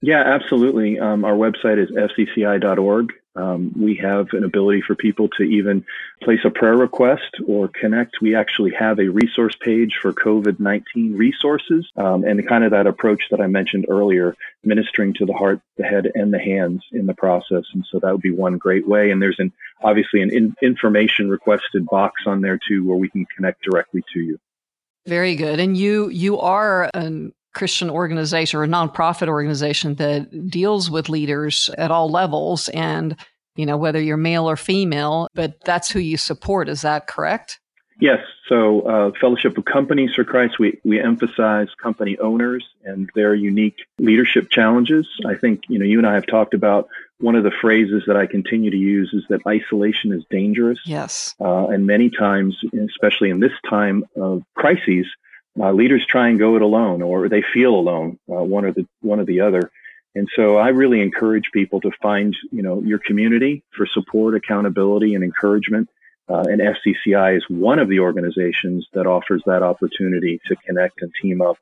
Yeah, 0.00 0.22
absolutely. 0.24 0.98
Um, 0.98 1.24
our 1.24 1.34
website 1.34 1.82
is 1.82 1.90
fcci.org. 1.90 3.12
Um, 3.36 3.72
we 3.76 3.96
have 3.96 4.28
an 4.32 4.44
ability 4.44 4.82
for 4.82 4.94
people 4.94 5.28
to 5.36 5.42
even 5.42 5.84
place 6.22 6.40
a 6.44 6.50
prayer 6.50 6.76
request 6.76 7.36
or 7.46 7.68
connect. 7.68 8.20
We 8.20 8.34
actually 8.34 8.72
have 8.72 8.98
a 8.98 9.08
resource 9.08 9.54
page 9.60 9.98
for 10.00 10.12
COVID 10.12 10.58
19 10.58 11.16
resources 11.16 11.86
um, 11.96 12.24
and 12.24 12.46
kind 12.48 12.64
of 12.64 12.70
that 12.70 12.86
approach 12.86 13.24
that 13.30 13.40
I 13.40 13.46
mentioned 13.46 13.86
earlier, 13.88 14.34
ministering 14.64 15.14
to 15.14 15.26
the 15.26 15.34
heart, 15.34 15.60
the 15.76 15.84
head, 15.84 16.10
and 16.14 16.32
the 16.32 16.38
hands 16.38 16.82
in 16.92 17.06
the 17.06 17.14
process. 17.14 17.64
And 17.74 17.84
so 17.90 17.98
that 18.00 18.12
would 18.12 18.22
be 18.22 18.32
one 18.32 18.58
great 18.58 18.88
way. 18.88 19.10
And 19.10 19.20
there's 19.20 19.38
an 19.38 19.52
obviously 19.82 20.22
an 20.22 20.30
in- 20.30 20.54
information 20.62 21.28
requested 21.28 21.86
box 21.86 22.22
on 22.26 22.40
there 22.40 22.58
too 22.68 22.84
where 22.86 22.96
we 22.96 23.08
can 23.08 23.26
connect 23.36 23.62
directly 23.62 24.02
to 24.14 24.20
you. 24.20 24.38
Very 25.06 25.36
good. 25.36 25.60
And 25.60 25.76
you 25.76 26.08
you 26.08 26.38
are 26.40 26.90
an 26.94 27.32
Christian 27.56 27.88
organization 27.88 28.60
or 28.60 28.64
a 28.64 28.68
nonprofit 28.68 29.28
organization 29.28 29.94
that 29.94 30.50
deals 30.50 30.90
with 30.90 31.08
leaders 31.08 31.70
at 31.78 31.90
all 31.90 32.10
levels 32.10 32.68
and 32.68 33.16
you 33.56 33.64
know 33.64 33.78
whether 33.78 33.98
you're 33.98 34.18
male 34.18 34.48
or 34.48 34.56
female 34.56 35.26
but 35.34 35.54
that's 35.64 35.90
who 35.90 35.98
you 35.98 36.18
support. 36.18 36.68
Is 36.68 36.82
that 36.82 37.06
correct? 37.06 37.58
Yes. 37.98 38.18
So 38.46 38.82
uh, 38.82 39.12
fellowship 39.18 39.56
of 39.56 39.64
companies 39.64 40.14
for 40.14 40.22
christ 40.22 40.58
we, 40.58 40.78
we 40.84 41.00
emphasize 41.00 41.68
company 41.82 42.18
owners 42.18 42.62
and 42.84 43.08
their 43.14 43.34
unique 43.34 43.78
leadership 43.98 44.50
challenges. 44.50 45.08
I 45.24 45.34
think 45.34 45.62
you 45.68 45.78
know 45.78 45.86
you 45.86 45.96
and 45.96 46.06
i 46.06 46.12
have 46.12 46.26
talked 46.26 46.52
about 46.52 46.88
one 47.20 47.36
of 47.36 47.44
the 47.44 47.50
phrases 47.62 48.02
that 48.06 48.18
i 48.18 48.26
continue 48.26 48.70
to 48.70 48.76
use 48.76 49.14
is 49.14 49.24
that 49.30 49.40
isolation 49.46 50.12
is 50.12 50.24
dangerous. 50.28 50.78
Yes. 50.84 51.34
Uh, 51.40 51.68
and 51.68 51.86
many 51.86 52.10
times 52.10 52.60
especially 52.90 53.30
in 53.30 53.40
this 53.40 53.56
time 53.66 54.04
of 54.14 54.42
crises 54.56 55.06
uh, 55.58 55.72
leaders 55.72 56.04
try 56.06 56.28
and 56.28 56.38
go 56.38 56.56
it 56.56 56.62
alone, 56.62 57.02
or 57.02 57.28
they 57.28 57.42
feel 57.42 57.74
alone, 57.74 58.18
uh, 58.30 58.42
one 58.42 58.64
or 58.64 58.72
the 58.72 58.86
one 59.00 59.20
or 59.20 59.24
the 59.24 59.40
other. 59.40 59.70
And 60.14 60.28
so 60.34 60.56
I 60.56 60.68
really 60.68 61.02
encourage 61.02 61.50
people 61.52 61.80
to 61.82 61.90
find, 62.02 62.34
you 62.50 62.62
know, 62.62 62.80
your 62.80 62.98
community 62.98 63.62
for 63.76 63.86
support, 63.86 64.34
accountability, 64.34 65.14
and 65.14 65.22
encouragement. 65.22 65.90
Uh, 66.28 66.44
and 66.48 66.60
FCCI 66.60 67.36
is 67.36 67.44
one 67.48 67.78
of 67.78 67.88
the 67.88 68.00
organizations 68.00 68.86
that 68.94 69.06
offers 69.06 69.42
that 69.46 69.62
opportunity 69.62 70.40
to 70.46 70.56
connect 70.56 71.02
and 71.02 71.12
team 71.20 71.40
up 71.40 71.58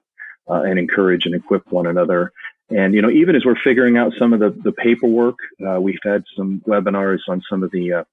uh, 0.49 0.63
and 0.63 0.79
encourage 0.79 1.27
and 1.27 1.35
equip 1.35 1.71
one 1.71 1.87
another. 1.87 2.33
And 2.71 2.95
you 2.95 3.03
know, 3.03 3.11
even 3.11 3.37
as 3.37 3.45
we're 3.45 3.57
figuring 3.57 3.97
out 3.97 4.15
some 4.19 4.33
of 4.33 4.41
the 4.41 4.51
the 4.51 4.73
paperwork, 4.73 5.37
uh, 5.67 5.81
we've 5.81 5.99
had 6.03 6.25
some 6.37 6.63
webinars 6.67 7.21
on 7.29 7.43
some 7.49 7.63
of 7.63 7.71
the 7.73 7.93
uh, 7.93 8.05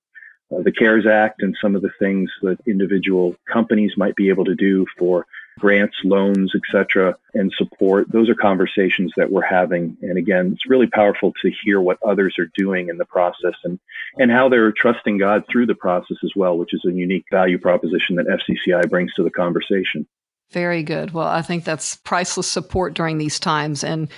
the 0.50 0.72
CARES 0.72 1.06
Act 1.06 1.42
and 1.42 1.56
some 1.62 1.76
of 1.76 1.82
the 1.82 1.92
things 2.00 2.30
that 2.42 2.58
individual 2.68 3.36
companies 3.52 3.94
might 3.96 4.16
be 4.16 4.30
able 4.30 4.46
to 4.46 4.56
do 4.56 4.86
for 4.98 5.26
grants, 5.60 5.98
loans, 6.04 6.54
etc., 6.56 7.16
and 7.34 7.52
support. 7.58 8.12
Those 8.12 8.30
are 8.30 8.36
conversations 8.36 9.12
that 9.18 9.32
we're 9.32 9.42
having. 9.42 9.98
And 10.02 10.18
again, 10.18 10.52
it's 10.54 10.70
really 10.70 10.88
powerful 10.88 11.34
to 11.42 11.52
hear 11.64 11.80
what 11.80 11.98
others 12.06 12.36
are 12.40 12.50
doing 12.56 12.90
in 12.90 12.98
the 12.98 13.06
process 13.06 13.54
and, 13.64 13.80
and 14.18 14.32
how 14.32 14.50
they're 14.50 14.72
trusting 14.72 15.18
God 15.18 15.46
through 15.50 15.68
the 15.68 15.76
process 15.76 16.18
as 16.24 16.32
well, 16.36 16.58
which 16.58 16.74
is 16.74 16.84
a 16.86 16.92
unique 16.92 17.26
value 17.32 17.58
proposition 17.58 18.16
that 18.16 18.28
FCCI 18.28 18.90
brings 18.90 19.14
to 19.14 19.24
the 19.24 19.30
conversation. 19.30 20.08
Very 20.52 20.84
good. 20.84 21.12
Well, 21.12 21.28
I 21.28 21.42
think 21.42 21.64
that's 21.64 21.96
priceless 21.96 22.48
support 22.48 22.94
during 22.94 23.18
these 23.18 23.40
times. 23.40 23.84
And 23.84 24.10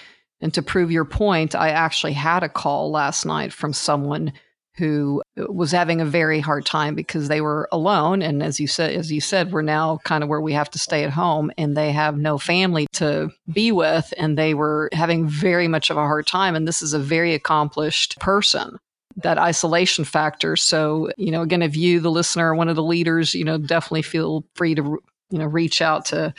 and 0.41 0.53
to 0.55 0.61
prove 0.61 0.91
your 0.91 1.05
point, 1.05 1.55
I 1.55 1.69
actually 1.69 2.11
had 2.11 2.43
a 2.43 2.49
call 2.49 2.91
last 2.91 3.25
night 3.25 3.53
from 3.53 3.71
someone 3.71 4.33
who 4.77 5.21
uh, 5.37 5.51
was 5.51 5.71
having 5.71 6.01
a 6.01 6.05
very 6.05 6.39
hard 6.39 6.65
time 6.65 6.95
because 6.95 7.27
they 7.27 7.41
were 7.41 7.67
alone 7.71 8.21
and 8.21 8.41
as 8.41 8.59
you 8.59 8.67
said 8.67 8.93
as 8.93 9.11
you 9.11 9.21
said 9.21 9.51
we're 9.51 9.61
now 9.61 9.97
kind 10.03 10.23
of 10.23 10.29
where 10.29 10.41
we 10.41 10.53
have 10.53 10.69
to 10.69 10.79
stay 10.79 11.03
at 11.03 11.11
home 11.11 11.51
and 11.57 11.75
they 11.77 11.91
have 11.91 12.17
no 12.17 12.37
family 12.37 12.87
to 12.93 13.29
be 13.51 13.71
with 13.71 14.13
and 14.17 14.37
they 14.37 14.53
were 14.53 14.89
having 14.93 15.27
very 15.27 15.67
much 15.67 15.89
of 15.89 15.97
a 15.97 16.01
hard 16.01 16.25
time 16.25 16.55
and 16.55 16.67
this 16.67 16.81
is 16.81 16.93
a 16.93 16.99
very 16.99 17.33
accomplished 17.33 18.19
person 18.19 18.77
that 19.17 19.37
isolation 19.37 20.03
factor 20.03 20.55
so 20.55 21.09
you 21.17 21.31
know 21.31 21.41
again 21.41 21.61
if 21.61 21.75
you 21.75 21.99
the 21.99 22.09
listener 22.09 22.55
one 22.55 22.69
of 22.69 22.75
the 22.75 22.83
leaders 22.83 23.35
you 23.35 23.43
know 23.43 23.57
definitely 23.57 24.01
feel 24.01 24.43
free 24.55 24.73
to 24.73 24.81
you 25.29 25.37
know 25.37 25.45
reach 25.45 25.81
out 25.81 26.05
to 26.05 26.33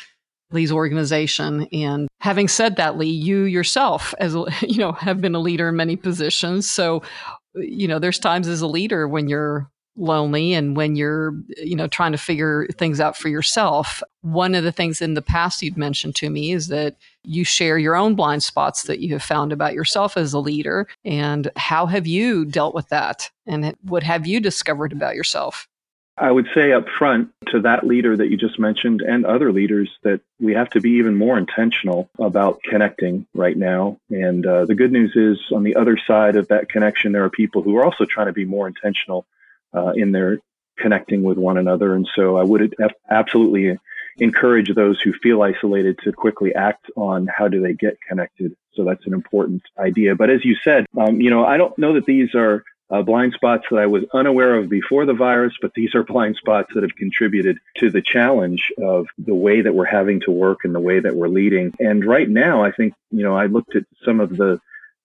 Lee's 0.54 0.72
organization. 0.72 1.66
And 1.72 2.08
having 2.20 2.48
said 2.48 2.76
that, 2.76 2.96
Lee, 2.96 3.08
you 3.08 3.42
yourself, 3.42 4.14
as 4.18 4.34
you 4.62 4.78
know, 4.78 4.92
have 4.92 5.20
been 5.20 5.34
a 5.34 5.40
leader 5.40 5.68
in 5.68 5.76
many 5.76 5.96
positions. 5.96 6.70
So, 6.70 7.02
you 7.56 7.88
know, 7.88 7.98
there's 7.98 8.18
times 8.18 8.48
as 8.48 8.60
a 8.60 8.66
leader 8.66 9.06
when 9.08 9.28
you're 9.28 9.70
lonely 9.96 10.54
and 10.54 10.76
when 10.76 10.96
you're 10.96 11.34
you 11.56 11.76
know 11.76 11.86
trying 11.86 12.10
to 12.10 12.18
figure 12.18 12.66
things 12.78 13.00
out 13.00 13.16
for 13.16 13.28
yourself. 13.28 14.02
One 14.22 14.54
of 14.54 14.64
the 14.64 14.72
things 14.72 15.00
in 15.00 15.14
the 15.14 15.22
past 15.22 15.62
you'd 15.62 15.76
mentioned 15.76 16.16
to 16.16 16.30
me 16.30 16.52
is 16.52 16.68
that 16.68 16.96
you 17.22 17.44
share 17.44 17.78
your 17.78 17.94
own 17.94 18.14
blind 18.14 18.42
spots 18.42 18.82
that 18.84 18.98
you 18.98 19.12
have 19.12 19.22
found 19.22 19.52
about 19.52 19.74
yourself 19.74 20.16
as 20.16 20.32
a 20.32 20.38
leader 20.38 20.88
and 21.04 21.50
how 21.56 21.86
have 21.86 22.06
you 22.06 22.44
dealt 22.44 22.74
with 22.74 22.88
that? 22.88 23.30
And 23.46 23.76
what 23.82 24.02
have 24.02 24.26
you 24.26 24.40
discovered 24.40 24.92
about 24.92 25.14
yourself 25.14 25.68
I 26.16 26.30
would 26.30 26.46
say 26.54 26.72
up 26.72 26.88
front 26.88 27.30
to 27.48 27.62
that 27.62 27.84
leader 27.84 28.16
that 28.16 28.30
you 28.30 28.36
just 28.36 28.58
mentioned 28.58 29.02
and 29.02 29.26
other 29.26 29.52
leaders 29.52 29.90
that 30.04 30.20
we 30.38 30.54
have 30.54 30.70
to 30.70 30.80
be 30.80 30.92
even 30.92 31.16
more 31.16 31.36
intentional 31.36 32.08
about 32.18 32.62
connecting 32.62 33.26
right 33.34 33.56
now. 33.56 33.98
And 34.10 34.46
uh, 34.46 34.64
the 34.66 34.76
good 34.76 34.92
news 34.92 35.12
is 35.16 35.38
on 35.52 35.64
the 35.64 35.74
other 35.74 35.98
side 36.06 36.36
of 36.36 36.48
that 36.48 36.68
connection, 36.68 37.12
there 37.12 37.24
are 37.24 37.30
people 37.30 37.62
who 37.62 37.76
are 37.76 37.84
also 37.84 38.04
trying 38.04 38.28
to 38.28 38.32
be 38.32 38.44
more 38.44 38.68
intentional 38.68 39.26
uh, 39.74 39.92
in 39.96 40.12
their 40.12 40.38
connecting 40.78 41.22
with 41.22 41.38
one 41.38 41.58
another. 41.58 41.94
And 41.94 42.08
so 42.14 42.36
I 42.36 42.44
would 42.44 42.74
absolutely 43.10 43.76
encourage 44.18 44.72
those 44.72 45.00
who 45.00 45.12
feel 45.12 45.42
isolated 45.42 45.98
to 46.04 46.12
quickly 46.12 46.54
act 46.54 46.86
on 46.96 47.26
how 47.26 47.48
do 47.48 47.60
they 47.60 47.72
get 47.72 47.98
connected. 48.08 48.56
So 48.74 48.84
that's 48.84 49.06
an 49.06 49.14
important 49.14 49.62
idea. 49.78 50.14
But 50.14 50.30
as 50.30 50.44
you 50.44 50.56
said, 50.62 50.86
um, 50.96 51.20
you 51.20 51.30
know, 51.30 51.44
I 51.44 51.56
don't 51.56 51.76
know 51.78 51.94
that 51.94 52.06
these 52.06 52.34
are 52.34 52.64
uh, 52.90 53.02
blind 53.02 53.32
spots 53.32 53.64
that 53.70 53.78
I 53.78 53.86
was 53.86 54.04
unaware 54.12 54.56
of 54.56 54.68
before 54.68 55.06
the 55.06 55.14
virus, 55.14 55.54
but 55.60 55.72
these 55.74 55.94
are 55.94 56.02
blind 56.02 56.36
spots 56.36 56.70
that 56.74 56.82
have 56.82 56.94
contributed 56.96 57.58
to 57.78 57.90
the 57.90 58.02
challenge 58.02 58.72
of 58.78 59.06
the 59.18 59.34
way 59.34 59.62
that 59.62 59.74
we're 59.74 59.84
having 59.84 60.20
to 60.20 60.30
work 60.30 60.60
and 60.64 60.74
the 60.74 60.80
way 60.80 61.00
that 61.00 61.16
we're 61.16 61.28
leading. 61.28 61.72
And 61.80 62.04
right 62.04 62.28
now, 62.28 62.62
I 62.62 62.72
think, 62.72 62.94
you 63.10 63.22
know, 63.22 63.36
I 63.36 63.46
looked 63.46 63.74
at 63.74 63.84
some 64.04 64.20
of 64.20 64.36
the, 64.36 64.60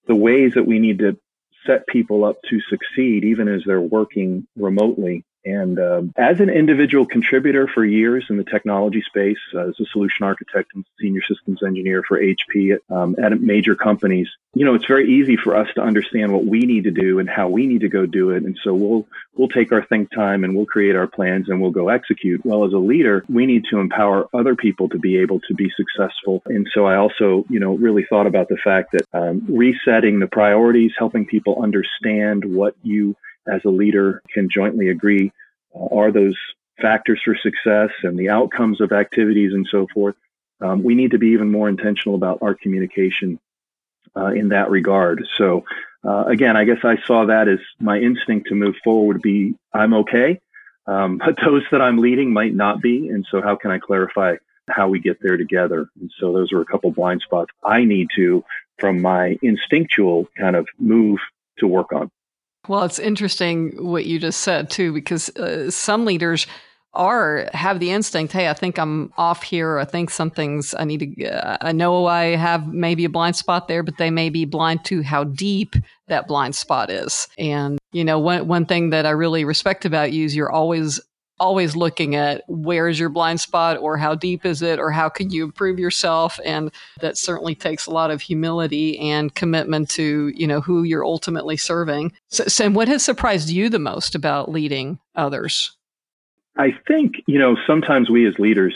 the 0.07 0.15
ways 0.15 0.53
that 0.55 0.67
we 0.67 0.79
need 0.79 0.99
to 0.99 1.17
set 1.65 1.87
people 1.87 2.25
up 2.25 2.37
to 2.49 2.61
succeed, 2.61 3.23
even 3.23 3.47
as 3.47 3.63
they're 3.65 3.81
working 3.81 4.47
remotely. 4.55 5.23
And 5.45 5.79
um, 5.79 6.13
as 6.17 6.39
an 6.39 6.49
individual 6.49 7.05
contributor 7.05 7.67
for 7.67 7.85
years 7.85 8.25
in 8.29 8.37
the 8.37 8.43
technology 8.43 9.01
space, 9.01 9.37
uh, 9.53 9.69
as 9.69 9.79
a 9.79 9.85
solution 9.85 10.25
architect 10.25 10.71
and 10.75 10.85
senior 10.99 11.21
systems 11.27 11.63
engineer 11.63 12.03
for 12.07 12.19
HP 12.19 12.75
at, 12.75 12.81
um, 12.95 13.15
at 13.21 13.39
major 13.39 13.75
companies, 13.75 14.27
you 14.53 14.65
know, 14.65 14.73
it's 14.73 14.85
very 14.85 15.09
easy 15.09 15.37
for 15.37 15.55
us 15.55 15.67
to 15.75 15.81
understand 15.81 16.33
what 16.33 16.45
we 16.45 16.61
need 16.61 16.85
to 16.85 16.91
do 16.91 17.19
and 17.19 17.29
how 17.29 17.47
we 17.47 17.67
need 17.67 17.81
to 17.81 17.89
go 17.89 18.05
do 18.05 18.31
it. 18.31 18.43
And 18.43 18.57
so 18.63 18.73
we'll 18.73 19.07
we'll 19.35 19.47
take 19.47 19.71
our 19.71 19.85
think 19.85 20.11
time 20.11 20.43
and 20.43 20.55
we'll 20.55 20.65
create 20.65 20.95
our 20.95 21.07
plans 21.07 21.49
and 21.49 21.61
we'll 21.61 21.71
go 21.71 21.89
execute. 21.89 22.43
Well, 22.43 22.65
as 22.65 22.73
a 22.73 22.77
leader, 22.77 23.23
we 23.29 23.45
need 23.45 23.65
to 23.69 23.79
empower 23.79 24.27
other 24.33 24.55
people 24.55 24.89
to 24.89 24.99
be 24.99 25.17
able 25.19 25.39
to 25.41 25.53
be 25.53 25.71
successful. 25.77 26.41
And 26.47 26.67
so 26.73 26.85
I 26.85 26.97
also, 26.97 27.45
you 27.49 27.59
know, 27.59 27.75
really 27.75 28.05
thought 28.09 28.27
about 28.27 28.49
the 28.49 28.57
fact 28.57 28.91
that 28.93 29.05
um, 29.13 29.45
resetting 29.47 30.19
the 30.19 30.27
priorities, 30.27 30.91
helping 30.97 31.25
people 31.25 31.61
understand 31.61 32.43
what 32.43 32.75
you 32.81 33.15
as 33.51 33.61
a 33.65 33.69
leader 33.69 34.21
can 34.33 34.49
jointly 34.49 34.89
agree 34.89 35.31
uh, 35.75 35.95
are 35.95 36.11
those 36.11 36.35
factors 36.81 37.21
for 37.23 37.35
success 37.35 37.89
and 38.03 38.17
the 38.17 38.29
outcomes 38.29 38.81
of 38.81 38.91
activities 38.91 39.53
and 39.53 39.67
so 39.69 39.87
forth. 39.93 40.15
Um, 40.61 40.83
we 40.83 40.95
need 40.95 41.11
to 41.11 41.17
be 41.17 41.29
even 41.29 41.51
more 41.51 41.69
intentional 41.69 42.15
about 42.15 42.39
our 42.41 42.55
communication 42.55 43.39
uh, 44.15 44.27
in 44.27 44.49
that 44.49 44.69
regard. 44.69 45.25
So, 45.37 45.63
uh, 46.03 46.25
again, 46.25 46.55
I 46.57 46.63
guess 46.63 46.79
I 46.83 46.97
saw 47.05 47.25
that 47.25 47.47
as 47.47 47.59
my 47.79 47.97
instinct 47.99 48.47
to 48.49 48.55
move 48.55 48.75
forward 48.83 49.21
be 49.21 49.55
I'm 49.73 49.93
okay, 49.93 50.41
um, 50.87 51.17
but 51.25 51.35
those 51.43 51.63
that 51.71 51.81
I'm 51.81 51.97
leading 51.97 52.33
might 52.33 52.53
not 52.53 52.81
be. 52.81 53.09
And 53.09 53.25
so, 53.29 53.41
how 53.41 53.55
can 53.55 53.71
I 53.71 53.79
clarify 53.79 54.35
how 54.69 54.89
we 54.89 54.99
get 54.99 55.17
there 55.21 55.37
together? 55.37 55.89
And 55.99 56.11
so, 56.19 56.33
those 56.33 56.51
are 56.51 56.61
a 56.61 56.65
couple 56.65 56.91
blind 56.91 57.21
spots 57.21 57.51
I 57.63 57.85
need 57.85 58.07
to, 58.15 58.43
from 58.77 59.01
my 59.01 59.37
instinctual 59.41 60.27
kind 60.37 60.55
of 60.55 60.67
move 60.77 61.19
to 61.59 61.67
work 61.67 61.93
on. 61.93 62.11
Well, 62.67 62.83
it's 62.83 62.99
interesting 62.99 63.73
what 63.83 64.05
you 64.05 64.19
just 64.19 64.41
said 64.41 64.69
too, 64.69 64.93
because 64.93 65.29
uh, 65.37 65.71
some 65.71 66.05
leaders 66.05 66.45
are 66.93 67.47
have 67.53 67.79
the 67.79 67.91
instinct. 67.91 68.33
Hey, 68.33 68.49
I 68.49 68.53
think 68.53 68.77
I'm 68.77 69.13
off 69.17 69.43
here. 69.43 69.77
I 69.77 69.85
think 69.85 70.09
something's. 70.09 70.73
I 70.73 70.83
need 70.83 71.15
to. 71.17 71.25
Uh, 71.27 71.57
I 71.61 71.71
know 71.71 72.05
I 72.05 72.35
have 72.35 72.67
maybe 72.67 73.05
a 73.05 73.09
blind 73.09 73.35
spot 73.35 73.67
there, 73.67 73.83
but 73.83 73.97
they 73.97 74.09
may 74.09 74.29
be 74.29 74.45
blind 74.45 74.85
to 74.85 75.03
how 75.03 75.23
deep 75.23 75.75
that 76.07 76.27
blind 76.27 76.55
spot 76.55 76.89
is. 76.89 77.27
And 77.37 77.79
you 77.91 78.03
know, 78.03 78.19
one 78.19 78.47
one 78.47 78.65
thing 78.65 78.89
that 78.89 79.05
I 79.05 79.11
really 79.11 79.45
respect 79.45 79.85
about 79.85 80.11
you 80.11 80.25
is 80.25 80.35
you're 80.35 80.51
always 80.51 80.99
always 81.39 81.75
looking 81.75 82.15
at 82.15 82.43
where 82.47 82.87
is 82.87 82.99
your 82.99 83.09
blind 83.09 83.39
spot 83.39 83.77
or 83.77 83.97
how 83.97 84.15
deep 84.15 84.45
is 84.45 84.61
it 84.61 84.79
or 84.79 84.91
how 84.91 85.09
can 85.09 85.29
you 85.29 85.43
improve 85.43 85.79
yourself? 85.79 86.39
And 86.45 86.71
that 87.01 87.17
certainly 87.17 87.55
takes 87.55 87.85
a 87.85 87.91
lot 87.91 88.11
of 88.11 88.21
humility 88.21 88.99
and 88.99 89.33
commitment 89.33 89.89
to 89.91 90.31
you 90.35 90.47
know 90.47 90.61
who 90.61 90.83
you're 90.83 91.05
ultimately 91.05 91.57
serving. 91.57 92.11
So 92.27 92.45
sam 92.45 92.73
what 92.73 92.87
has 92.87 93.03
surprised 93.03 93.49
you 93.49 93.69
the 93.69 93.79
most 93.79 94.15
about 94.15 94.51
leading 94.51 94.99
others? 95.15 95.75
I 96.57 96.71
think 96.87 97.15
you 97.27 97.39
know 97.39 97.55
sometimes 97.65 98.09
we 98.09 98.27
as 98.27 98.37
leaders 98.39 98.73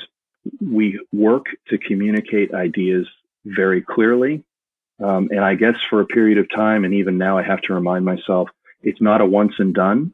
we 0.59 0.99
work 1.11 1.45
to 1.69 1.77
communicate 1.77 2.53
ideas 2.53 3.07
very 3.45 3.81
clearly. 3.81 4.43
Um, 5.03 5.27
and 5.31 5.39
i 5.39 5.55
guess 5.55 5.75
for 5.89 6.01
a 6.01 6.05
period 6.05 6.37
of 6.37 6.47
time 6.51 6.85
and 6.85 6.93
even 6.93 7.17
now 7.17 7.35
i 7.35 7.41
have 7.41 7.61
to 7.61 7.73
remind 7.73 8.05
myself 8.05 8.49
it's 8.83 9.01
not 9.01 9.21
a 9.21 9.25
once 9.25 9.53
and 9.57 9.73
done 9.73 10.13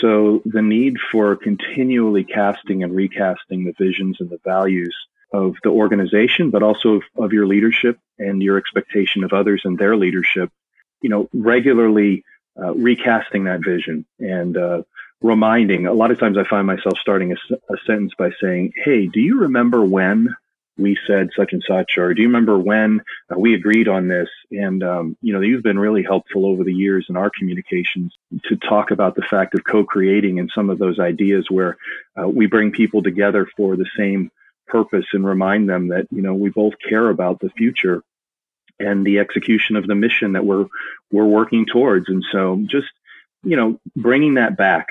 so 0.00 0.42
the 0.44 0.62
need 0.62 0.96
for 1.10 1.36
continually 1.36 2.24
casting 2.24 2.82
and 2.82 2.94
recasting 2.94 3.64
the 3.64 3.74
visions 3.78 4.18
and 4.20 4.28
the 4.28 4.40
values 4.44 4.94
of 5.32 5.56
the 5.62 5.70
organization, 5.70 6.50
but 6.50 6.62
also 6.62 6.96
of, 6.96 7.02
of 7.16 7.32
your 7.32 7.46
leadership 7.46 7.98
and 8.18 8.42
your 8.42 8.58
expectation 8.58 9.24
of 9.24 9.32
others 9.32 9.62
and 9.64 9.78
their 9.78 9.96
leadership, 9.96 10.50
you 11.02 11.08
know, 11.08 11.28
regularly 11.32 12.24
uh, 12.58 12.74
recasting 12.74 13.44
that 13.44 13.64
vision 13.64 14.04
and 14.18 14.56
uh, 14.56 14.82
reminding. 15.20 15.86
A 15.86 15.92
lot 15.92 16.10
of 16.10 16.18
times 16.18 16.38
I 16.38 16.44
find 16.44 16.66
myself 16.66 16.98
starting 16.98 17.32
a, 17.32 17.54
a 17.72 17.76
sentence 17.86 18.12
by 18.18 18.30
saying, 18.40 18.72
Hey, 18.76 19.06
do 19.06 19.20
you 19.20 19.40
remember 19.40 19.84
when 19.84 20.34
we 20.78 20.98
said 21.06 21.30
such 21.34 21.52
and 21.52 21.64
such, 21.66 21.96
or 21.96 22.12
do 22.12 22.20
you 22.20 22.28
remember 22.28 22.58
when 22.58 23.00
uh, 23.30 23.38
we 23.38 23.54
agreed 23.54 23.88
on 23.88 24.08
this? 24.08 24.28
And, 24.50 24.82
um, 24.82 25.16
you 25.22 25.32
know, 25.32 25.40
you've 25.40 25.62
been 25.62 25.78
really 25.78 26.02
helpful 26.02 26.44
over 26.44 26.64
the 26.64 26.72
years 26.72 27.06
in 27.08 27.16
our 27.16 27.30
communications 27.30 28.14
to 28.44 28.56
talk 28.56 28.90
about 28.90 29.14
the 29.14 29.22
fact 29.22 29.54
of 29.54 29.64
co-creating 29.64 30.38
and 30.38 30.50
some 30.54 30.68
of 30.68 30.78
those 30.78 30.98
ideas 31.00 31.46
where 31.50 31.76
uh, 32.20 32.28
we 32.28 32.46
bring 32.46 32.72
people 32.72 33.02
together 33.02 33.48
for 33.56 33.76
the 33.76 33.88
same 33.96 34.30
purpose 34.66 35.06
and 35.12 35.24
remind 35.24 35.68
them 35.68 35.88
that, 35.88 36.06
you 36.10 36.20
know, 36.20 36.34
we 36.34 36.50
both 36.50 36.74
care 36.86 37.08
about 37.08 37.40
the 37.40 37.50
future 37.50 38.02
and 38.78 39.06
the 39.06 39.18
execution 39.18 39.76
of 39.76 39.86
the 39.86 39.94
mission 39.94 40.32
that 40.32 40.44
we're, 40.44 40.66
we're 41.10 41.24
working 41.24 41.64
towards. 41.64 42.08
And 42.08 42.22
so 42.30 42.62
just, 42.66 42.88
you 43.42 43.56
know, 43.56 43.80
bringing 43.94 44.34
that 44.34 44.56
back 44.58 44.88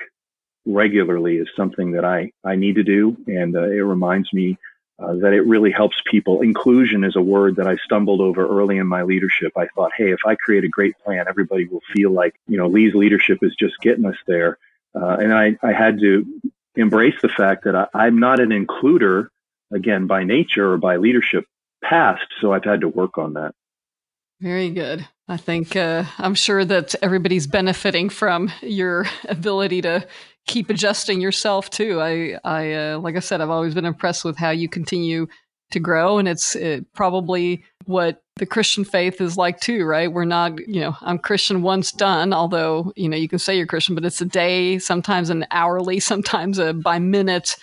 regularly 0.65 1.37
is 1.37 1.47
something 1.55 1.91
that 1.91 2.03
I, 2.03 2.31
I 2.43 2.55
need 2.55 2.75
to 2.75 2.83
do. 2.83 3.15
And 3.27 3.55
uh, 3.55 3.63
it 3.63 3.81
reminds 3.81 4.33
me 4.33 4.57
uh, 4.97 5.13
that 5.15 5.33
it 5.33 5.41
really 5.41 5.71
helps 5.71 5.97
people. 6.05 6.41
Inclusion 6.41 7.03
is 7.03 7.15
a 7.15 7.21
word 7.21 7.57
that 7.57 7.67
I 7.67 7.75
stumbled 7.83 8.21
over 8.21 8.47
early 8.47 8.77
in 8.77 8.87
my 8.87 9.03
leadership. 9.03 9.51
I 9.57 9.67
thought, 9.75 9.91
hey, 9.97 10.11
if 10.11 10.19
I 10.25 10.35
create 10.35 10.63
a 10.63 10.69
great 10.69 10.97
plan, 11.03 11.25
everybody 11.27 11.65
will 11.65 11.81
feel 11.93 12.11
like, 12.11 12.35
you 12.47 12.57
know, 12.57 12.67
Lee's 12.67 12.95
leadership 12.95 13.39
is 13.41 13.55
just 13.59 13.79
getting 13.81 14.05
us 14.05 14.17
there. 14.25 14.57
Uh, 14.93 15.17
and 15.19 15.33
I, 15.33 15.57
I 15.61 15.73
had 15.73 15.99
to 15.99 16.25
embrace 16.75 17.15
the 17.21 17.29
fact 17.29 17.65
that 17.65 17.75
I, 17.75 17.87
I'm 17.93 18.19
not 18.19 18.39
an 18.39 18.49
includer, 18.49 19.27
again, 19.73 20.07
by 20.07 20.23
nature 20.23 20.71
or 20.71 20.77
by 20.77 20.95
leadership 20.97 21.45
past. 21.83 22.25
So 22.39 22.53
I've 22.53 22.63
had 22.63 22.81
to 22.81 22.87
work 22.87 23.17
on 23.17 23.33
that. 23.33 23.53
Very 24.39 24.69
good. 24.69 25.07
I 25.27 25.37
think 25.37 25.75
uh, 25.75 26.03
I'm 26.17 26.35
sure 26.35 26.63
that 26.63 26.95
everybody's 27.01 27.47
benefiting 27.47 28.09
from 28.09 28.51
your 28.61 29.07
ability 29.27 29.81
to 29.81 30.07
keep 30.45 30.69
adjusting 30.69 31.21
yourself 31.21 31.69
too. 31.69 32.01
I, 32.01 32.37
I, 32.43 32.73
uh, 32.73 32.99
like 32.99 33.15
I 33.15 33.19
said, 33.19 33.41
I've 33.41 33.49
always 33.49 33.73
been 33.73 33.85
impressed 33.85 34.23
with 34.23 34.37
how 34.37 34.51
you 34.51 34.69
continue 34.69 35.27
to 35.71 35.79
grow, 35.79 36.17
and 36.17 36.27
it's 36.27 36.55
it, 36.55 36.91
probably 36.93 37.63
what 37.85 38.23
the 38.35 38.45
Christian 38.45 38.83
faith 38.83 39.21
is 39.21 39.37
like 39.37 39.59
too, 39.59 39.85
right? 39.85 40.11
We're 40.11 40.25
not, 40.25 40.59
you 40.67 40.81
know, 40.81 40.95
I'm 41.01 41.17
Christian 41.17 41.61
once 41.61 41.91
done, 41.91 42.33
although 42.33 42.93
you 42.95 43.09
know 43.09 43.17
you 43.17 43.27
can 43.27 43.39
say 43.39 43.57
you're 43.57 43.65
Christian, 43.65 43.95
but 43.95 44.05
it's 44.05 44.21
a 44.21 44.25
day, 44.25 44.77
sometimes 44.79 45.29
an 45.29 45.45
hourly, 45.51 45.99
sometimes 46.11 46.59
a 46.59 46.73
by 46.73 46.99
minute 46.99 47.55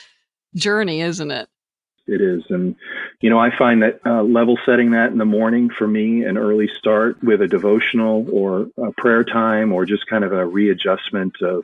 journey, 0.55 1.01
isn't 1.01 1.31
it? 1.31 1.49
It 2.09 2.21
is, 2.21 2.43
and 2.51 2.75
you 3.21 3.31
know, 3.31 3.39
I 3.39 3.57
find 3.57 3.83
that 3.83 4.01
uh, 4.05 4.25
level 4.25 4.59
setting 4.67 4.91
that 4.91 5.13
in 5.13 5.19
the 5.19 5.25
morning 5.25 5.71
for 5.71 5.87
me, 5.87 6.25
an 6.25 6.37
early 6.37 6.69
start 6.77 7.23
with 7.23 7.41
a 7.41 7.47
devotional 7.47 8.27
or 8.33 8.67
a 8.77 8.91
prayer 8.97 9.23
time, 9.23 9.73
or 9.73 9.87
just 9.87 10.09
kind 10.09 10.25
of 10.25 10.33
a 10.33 10.45
readjustment 10.45 11.41
of 11.41 11.63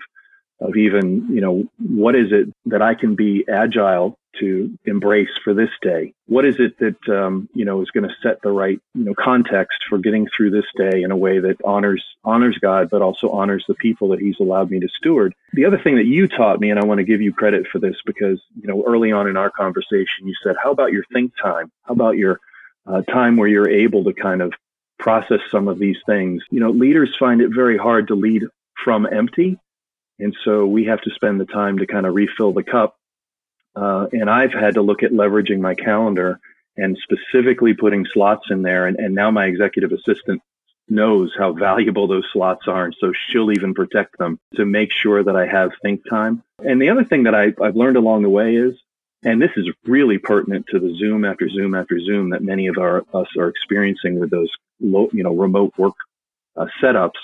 of 0.61 0.77
even, 0.77 1.29
you 1.31 1.41
know, 1.41 1.65
what 1.79 2.17
is 2.17 2.33
it 2.33 2.53
that 2.67 2.83
I 2.83 2.95
can 2.95 3.15
be 3.15 3.45
agile 3.49 4.19
to 4.41 4.77
embrace 4.85 5.31
for 5.43 5.55
this 5.55 5.71
day? 5.83 6.13
What 6.27 6.45
is 6.45 6.57
it 6.59 6.79
that, 6.79 7.09
um, 7.09 7.49
you 7.55 7.65
know, 7.65 7.81
is 7.83 7.91
going 7.91 8.09
to 8.09 8.15
set 8.23 8.43
the 8.43 8.51
right, 8.51 8.81
you 8.95 9.05
know, 9.05 9.15
context 9.15 9.85
for 9.89 9.99
getting 9.99 10.27
through 10.37 10.51
this 10.51 10.67
day 10.77 11.03
in 11.03 11.11
a 11.11 11.17
way 11.17 11.39
that 11.39 11.57
honors, 11.65 12.05
honors 12.25 12.59
God, 12.59 12.89
but 12.91 13.03
also 13.03 13.31
honors 13.31 13.65
the 13.67 13.75
people 13.75 14.09
that 14.09 14.21
he's 14.21 14.39
allowed 14.41 14.71
me 14.71 14.81
to 14.81 14.89
steward? 14.89 15.35
The 15.53 15.65
other 15.65 15.79
thing 15.79 15.97
that 15.97 16.07
you 16.07 16.29
taught 16.29 16.61
me, 16.61 16.71
and 16.71 16.79
I 16.79 16.85
want 16.85 16.99
to 16.99 17.05
give 17.05 17.21
you 17.21 17.33
credit 17.33 17.67
for 17.67 17.79
this 17.79 17.97
because, 18.05 18.41
you 18.61 18.69
know, 18.69 18.85
early 18.87 19.13
on 19.13 19.29
in 19.29 19.37
our 19.37 19.51
conversation, 19.51 20.27
you 20.27 20.35
said, 20.43 20.57
how 20.63 20.71
about 20.71 20.93
your 20.93 21.05
think 21.13 21.33
time? 21.41 21.71
How 21.83 21.95
about 21.95 22.17
your 22.17 22.41
uh, 22.87 23.03
time 23.03 23.37
where 23.37 23.49
you're 23.49 23.69
able 23.69 24.05
to 24.05 24.13
kind 24.13 24.43
of 24.43 24.53
process 24.99 25.41
some 25.51 25.69
of 25.69 25.79
these 25.79 25.99
things? 26.07 26.43
You 26.51 26.61
know, 26.61 26.71
leaders 26.71 27.17
find 27.19 27.41
it 27.41 27.51
very 27.55 27.79
hard 27.79 28.09
to 28.09 28.15
lead 28.15 28.45
from 28.85 29.07
empty 29.11 29.59
and 30.19 30.37
so 30.45 30.67
we 30.67 30.85
have 30.85 31.01
to 31.03 31.11
spend 31.11 31.41
the 31.41 31.47
time 31.47 31.79
to 31.79 31.87
kind 31.87 32.07
of 32.07 32.15
refill 32.15 32.53
the 32.53 32.63
cup. 32.63 32.97
Uh, 33.77 34.07
and 34.13 34.29
I've 34.29 34.53
had 34.53 34.75
to 34.75 34.83
look 34.83 35.03
at 35.03 35.13
leveraging 35.13 35.61
my 35.61 35.75
calendar 35.75 36.41
and 36.77 36.99
specifically 37.03 37.75
putting 37.75 38.07
slots 38.13 38.51
in 38.51 38.63
there. 38.63 38.87
And, 38.87 38.99
and 38.99 39.15
now 39.15 39.31
my 39.31 39.47
executive 39.47 39.93
assistant 39.93 40.43
knows 40.89 41.33
how 41.39 41.53
valuable 41.53 42.09
those 42.09 42.27
slots 42.33 42.67
are. 42.67 42.87
And 42.87 42.97
so 42.99 43.13
she'll 43.13 43.53
even 43.53 43.75
protect 43.75 44.19
them 44.19 44.39
to 44.55 44.65
make 44.65 44.91
sure 44.91 45.23
that 45.23 45.37
I 45.37 45.47
have 45.47 45.71
think 45.83 46.09
time. 46.09 46.43
And 46.65 46.81
the 46.81 46.89
other 46.89 47.05
thing 47.05 47.25
that 47.25 47.35
I, 47.35 47.53
I've 47.63 47.77
learned 47.77 47.97
along 47.97 48.23
the 48.23 48.31
way 48.31 48.57
is, 48.57 48.75
and 49.25 49.43
this 49.43 49.51
is 49.57 49.69
really 49.85 50.19
pertinent 50.19 50.67
to 50.69 50.79
the 50.79 50.95
Zoom 50.97 51.25
after 51.25 51.49
Zoom 51.49 51.75
after 51.75 52.01
Zoom 52.01 52.31
that 52.31 52.43
many 52.43 52.69
of 52.69 52.79
our, 52.79 53.05
us 53.13 53.29
are 53.37 53.49
experiencing 53.49 54.19
with 54.19 54.31
those, 54.31 54.51
low, 54.81 55.09
you 55.13 55.25
know, 55.25 55.35
remote 55.35 55.75
work 55.77 55.95
uh, 56.57 56.67
setups, 56.81 57.19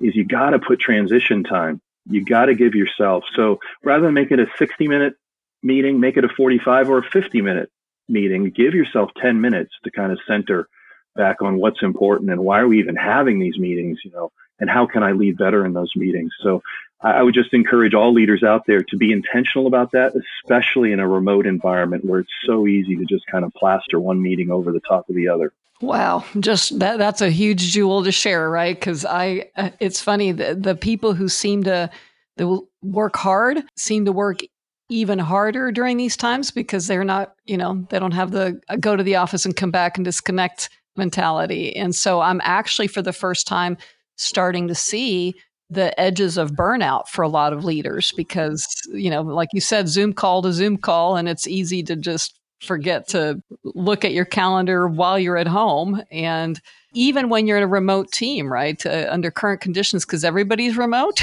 is 0.00 0.14
you 0.14 0.24
got 0.24 0.50
to 0.50 0.58
put 0.58 0.80
transition 0.80 1.44
time 1.44 1.80
you 2.08 2.24
got 2.24 2.46
to 2.46 2.54
give 2.54 2.74
yourself. 2.74 3.24
So 3.34 3.58
rather 3.82 4.04
than 4.04 4.14
make 4.14 4.30
it 4.30 4.40
a 4.40 4.46
60 4.58 4.88
minute 4.88 5.14
meeting, 5.62 6.00
make 6.00 6.16
it 6.16 6.24
a 6.24 6.28
45 6.28 6.90
or 6.90 6.98
a 6.98 7.10
50 7.10 7.40
minute 7.42 7.70
meeting. 8.08 8.50
Give 8.50 8.74
yourself 8.74 9.10
10 9.20 9.40
minutes 9.40 9.72
to 9.84 9.90
kind 9.90 10.12
of 10.12 10.18
center 10.26 10.68
back 11.16 11.42
on 11.42 11.58
what's 11.58 11.82
important 11.82 12.30
and 12.30 12.40
why 12.40 12.60
are 12.60 12.68
we 12.68 12.78
even 12.78 12.94
having 12.94 13.40
these 13.40 13.58
meetings, 13.58 13.98
you 14.04 14.10
know, 14.10 14.30
and 14.60 14.70
how 14.70 14.86
can 14.86 15.02
I 15.02 15.12
lead 15.12 15.38
better 15.38 15.64
in 15.64 15.72
those 15.72 15.92
meetings? 15.96 16.32
So 16.42 16.62
I 17.02 17.22
would 17.22 17.34
just 17.34 17.52
encourage 17.52 17.92
all 17.94 18.12
leaders 18.12 18.42
out 18.42 18.62
there 18.66 18.82
to 18.82 18.96
be 18.96 19.12
intentional 19.12 19.66
about 19.66 19.92
that, 19.92 20.12
especially 20.42 20.92
in 20.92 21.00
a 21.00 21.06
remote 21.06 21.46
environment 21.46 22.04
where 22.04 22.20
it's 22.20 22.32
so 22.46 22.66
easy 22.66 22.96
to 22.96 23.04
just 23.04 23.26
kind 23.26 23.44
of 23.44 23.52
plaster 23.52 24.00
one 24.00 24.22
meeting 24.22 24.50
over 24.50 24.72
the 24.72 24.80
top 24.80 25.08
of 25.08 25.14
the 25.14 25.28
other. 25.28 25.52
Wow, 25.82 26.24
just 26.40 26.78
that 26.78 26.98
that's 26.98 27.20
a 27.20 27.28
huge 27.28 27.60
jewel 27.72 28.02
to 28.02 28.10
share, 28.10 28.48
right? 28.48 28.80
Cuz 28.80 29.04
I 29.04 29.50
uh, 29.56 29.70
it's 29.78 30.00
funny 30.00 30.32
the, 30.32 30.54
the 30.54 30.74
people 30.74 31.12
who 31.12 31.28
seem 31.28 31.64
to 31.64 31.90
they 32.38 32.46
work 32.82 33.16
hard 33.16 33.62
seem 33.76 34.06
to 34.06 34.12
work 34.12 34.40
even 34.88 35.18
harder 35.18 35.70
during 35.72 35.96
these 35.96 36.16
times 36.16 36.50
because 36.50 36.86
they're 36.86 37.04
not, 37.04 37.34
you 37.44 37.56
know, 37.56 37.86
they 37.90 37.98
don't 37.98 38.12
have 38.12 38.30
the 38.30 38.58
uh, 38.68 38.76
go 38.76 38.96
to 38.96 39.02
the 39.02 39.16
office 39.16 39.44
and 39.44 39.56
come 39.56 39.70
back 39.70 39.98
and 39.98 40.04
disconnect 40.04 40.70
mentality. 40.96 41.76
And 41.76 41.94
so 41.94 42.20
I'm 42.20 42.40
actually 42.42 42.86
for 42.86 43.02
the 43.02 43.12
first 43.12 43.46
time 43.46 43.76
starting 44.16 44.68
to 44.68 44.74
see 44.74 45.34
the 45.68 45.98
edges 45.98 46.38
of 46.38 46.52
burnout 46.52 47.08
for 47.08 47.22
a 47.22 47.28
lot 47.28 47.52
of 47.52 47.64
leaders 47.64 48.12
because, 48.16 48.66
you 48.92 49.10
know, 49.10 49.22
like 49.22 49.48
you 49.52 49.60
said, 49.60 49.88
Zoom 49.88 50.12
call 50.12 50.42
to 50.42 50.52
Zoom 50.52 50.76
call, 50.76 51.16
and 51.16 51.28
it's 51.28 51.46
easy 51.46 51.82
to 51.84 51.96
just 51.96 52.38
forget 52.60 53.08
to 53.08 53.42
look 53.64 54.04
at 54.04 54.12
your 54.12 54.24
calendar 54.24 54.88
while 54.88 55.18
you're 55.18 55.36
at 55.36 55.48
home. 55.48 56.02
And 56.10 56.60
even 56.96 57.28
when 57.28 57.46
you're 57.46 57.58
in 57.58 57.62
a 57.62 57.68
remote 57.68 58.10
team 58.10 58.50
right 58.50 58.84
uh, 58.86 59.06
under 59.10 59.30
current 59.30 59.60
conditions 59.60 60.04
because 60.04 60.24
everybody's 60.24 60.76
remote 60.76 61.14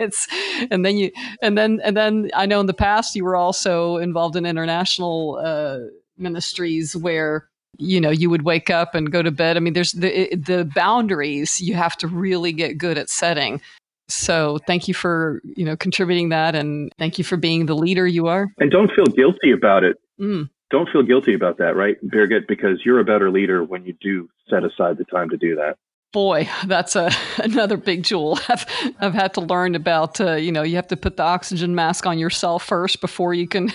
it's 0.00 0.26
and 0.70 0.84
then 0.84 0.96
you 0.96 1.10
and 1.40 1.56
then 1.56 1.80
and 1.84 1.96
then 1.96 2.30
i 2.34 2.44
know 2.44 2.58
in 2.58 2.66
the 2.66 2.74
past 2.74 3.14
you 3.14 3.24
were 3.24 3.36
also 3.36 3.96
involved 3.98 4.34
in 4.34 4.44
international 4.44 5.40
uh, 5.42 5.78
ministries 6.18 6.96
where 6.96 7.48
you 7.78 8.00
know 8.00 8.10
you 8.10 8.30
would 8.30 8.42
wake 8.42 8.70
up 8.70 8.94
and 8.94 9.10
go 9.10 9.22
to 9.22 9.30
bed. 9.30 9.56
I 9.56 9.60
mean 9.60 9.72
there's 9.72 9.92
the 9.92 10.34
the 10.34 10.70
boundaries 10.74 11.60
you 11.60 11.74
have 11.74 11.96
to 11.98 12.08
really 12.08 12.52
get 12.52 12.78
good 12.78 12.98
at 12.98 13.08
setting. 13.08 13.60
So 14.08 14.58
thank 14.66 14.88
you 14.88 14.94
for 14.94 15.40
you 15.44 15.64
know 15.64 15.76
contributing 15.76 16.30
that 16.30 16.54
and 16.54 16.92
thank 16.98 17.18
you 17.18 17.24
for 17.24 17.36
being 17.36 17.66
the 17.66 17.74
leader 17.74 18.06
you 18.06 18.26
are. 18.26 18.48
And 18.58 18.70
don't 18.70 18.90
feel 18.94 19.06
guilty 19.06 19.52
about 19.52 19.84
it. 19.84 19.96
Mm. 20.20 20.50
Don't 20.70 20.88
feel 20.90 21.02
guilty 21.02 21.34
about 21.34 21.58
that, 21.58 21.76
right, 21.76 21.98
Birgit? 22.02 22.48
Because 22.48 22.80
you're 22.82 22.98
a 22.98 23.04
better 23.04 23.30
leader 23.30 23.62
when 23.62 23.84
you 23.84 23.94
do 24.00 24.30
set 24.48 24.64
aside 24.64 24.96
the 24.96 25.04
time 25.04 25.28
to 25.28 25.36
do 25.36 25.54
that 25.56 25.76
boy, 26.12 26.48
that's 26.66 26.94
a, 26.94 27.10
another 27.38 27.76
big 27.76 28.04
jewel. 28.04 28.38
I've, 28.48 28.66
I've 29.00 29.14
had 29.14 29.34
to 29.34 29.40
learn 29.40 29.74
about, 29.74 30.20
uh, 30.20 30.34
you 30.34 30.52
know, 30.52 30.62
you 30.62 30.76
have 30.76 30.88
to 30.88 30.96
put 30.96 31.16
the 31.16 31.22
oxygen 31.22 31.74
mask 31.74 32.06
on 32.06 32.18
yourself 32.18 32.64
first 32.64 33.00
before 33.00 33.34
you 33.34 33.48
can 33.48 33.72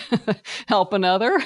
help 0.67 0.93
another. 0.93 1.41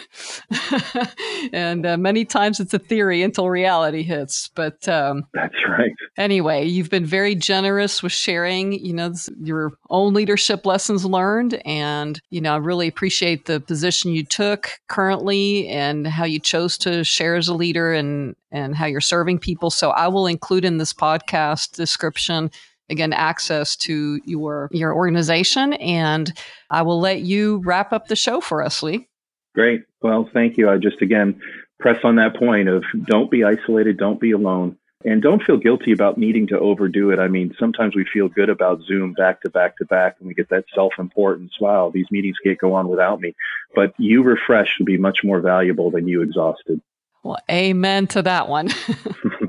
and 1.53 1.85
uh, 1.85 1.97
many 1.97 2.25
times 2.25 2.59
it's 2.59 2.73
a 2.73 2.79
theory 2.79 3.23
until 3.23 3.49
reality 3.49 4.03
hits. 4.03 4.49
But 4.53 4.87
um, 4.87 5.27
that's 5.33 5.55
right. 5.67 5.91
Anyway, 6.17 6.65
you've 6.65 6.89
been 6.89 7.05
very 7.05 7.35
generous 7.35 8.03
with 8.03 8.11
sharing, 8.11 8.73
you 8.73 8.93
know, 8.93 9.13
your 9.41 9.71
own 9.89 10.13
leadership 10.13 10.65
lessons 10.65 11.05
learned. 11.05 11.61
And, 11.65 12.19
you 12.29 12.41
know, 12.41 12.53
I 12.53 12.57
really 12.57 12.87
appreciate 12.87 13.45
the 13.45 13.59
position 13.59 14.11
you 14.11 14.25
took 14.25 14.71
currently 14.87 15.67
and 15.69 16.05
how 16.05 16.25
you 16.25 16.39
chose 16.39 16.77
to 16.79 17.03
share 17.03 17.35
as 17.35 17.47
a 17.47 17.53
leader 17.53 17.93
and, 17.93 18.35
and 18.51 18.75
how 18.75 18.85
you're 18.85 19.01
serving 19.01 19.39
people. 19.39 19.69
So 19.69 19.91
I 19.91 20.07
will 20.07 20.27
include 20.27 20.65
in 20.65 20.77
this 20.77 20.93
podcast 20.93 21.75
description 21.75 22.51
again 22.89 23.13
access 23.13 23.75
to 23.77 24.19
your 24.25 24.69
your 24.71 24.93
organization 24.93 25.73
and 25.73 26.33
I 26.69 26.81
will 26.81 26.99
let 26.99 27.21
you 27.21 27.61
wrap 27.63 27.93
up 27.93 28.07
the 28.07 28.15
show 28.15 28.41
for 28.41 28.61
us, 28.61 28.83
Lee. 28.83 29.07
Great. 29.55 29.83
Well, 30.01 30.29
thank 30.33 30.57
you. 30.57 30.69
I 30.69 30.77
just 30.77 31.01
again 31.01 31.39
press 31.79 31.97
on 32.03 32.15
that 32.17 32.35
point 32.35 32.69
of 32.69 32.83
don't 33.05 33.31
be 33.31 33.43
isolated, 33.43 33.97
don't 33.97 34.19
be 34.19 34.31
alone. 34.31 34.77
And 35.03 35.19
don't 35.19 35.41
feel 35.41 35.57
guilty 35.57 35.91
about 35.91 36.19
needing 36.19 36.45
to 36.47 36.59
overdo 36.59 37.09
it. 37.09 37.17
I 37.17 37.27
mean, 37.27 37.55
sometimes 37.57 37.95
we 37.95 38.05
feel 38.05 38.29
good 38.29 38.49
about 38.49 38.83
Zoom 38.83 39.13
back 39.13 39.41
to 39.41 39.49
back 39.49 39.75
to 39.77 39.85
back 39.85 40.17
and 40.19 40.27
we 40.27 40.35
get 40.35 40.49
that 40.49 40.65
self 40.75 40.93
importance. 40.99 41.53
Wow, 41.59 41.89
these 41.91 42.05
meetings 42.11 42.37
can't 42.43 42.59
go 42.59 42.75
on 42.75 42.87
without 42.87 43.19
me. 43.19 43.33
But 43.73 43.95
you 43.97 44.21
refreshed 44.21 44.77
would 44.77 44.85
be 44.85 44.99
much 44.99 45.23
more 45.23 45.41
valuable 45.41 45.89
than 45.89 46.07
you 46.07 46.21
exhausted. 46.21 46.81
Well, 47.23 47.37
amen 47.49 48.07
to 48.07 48.21
that 48.23 48.47
one. 48.47 48.69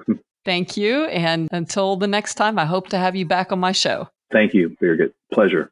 Thank 0.44 0.76
you. 0.76 1.04
And 1.06 1.48
until 1.52 1.96
the 1.96 2.06
next 2.06 2.35
time, 2.35 2.58
I 2.58 2.64
hope 2.64 2.88
to 2.88 2.98
have 2.98 3.16
you 3.16 3.24
back 3.24 3.52
on 3.52 3.61
my 3.61 3.72
show. 3.72 4.08
Thank 4.30 4.54
you, 4.54 4.76
Birgit. 4.82 5.12
Pleasure. 5.32 5.70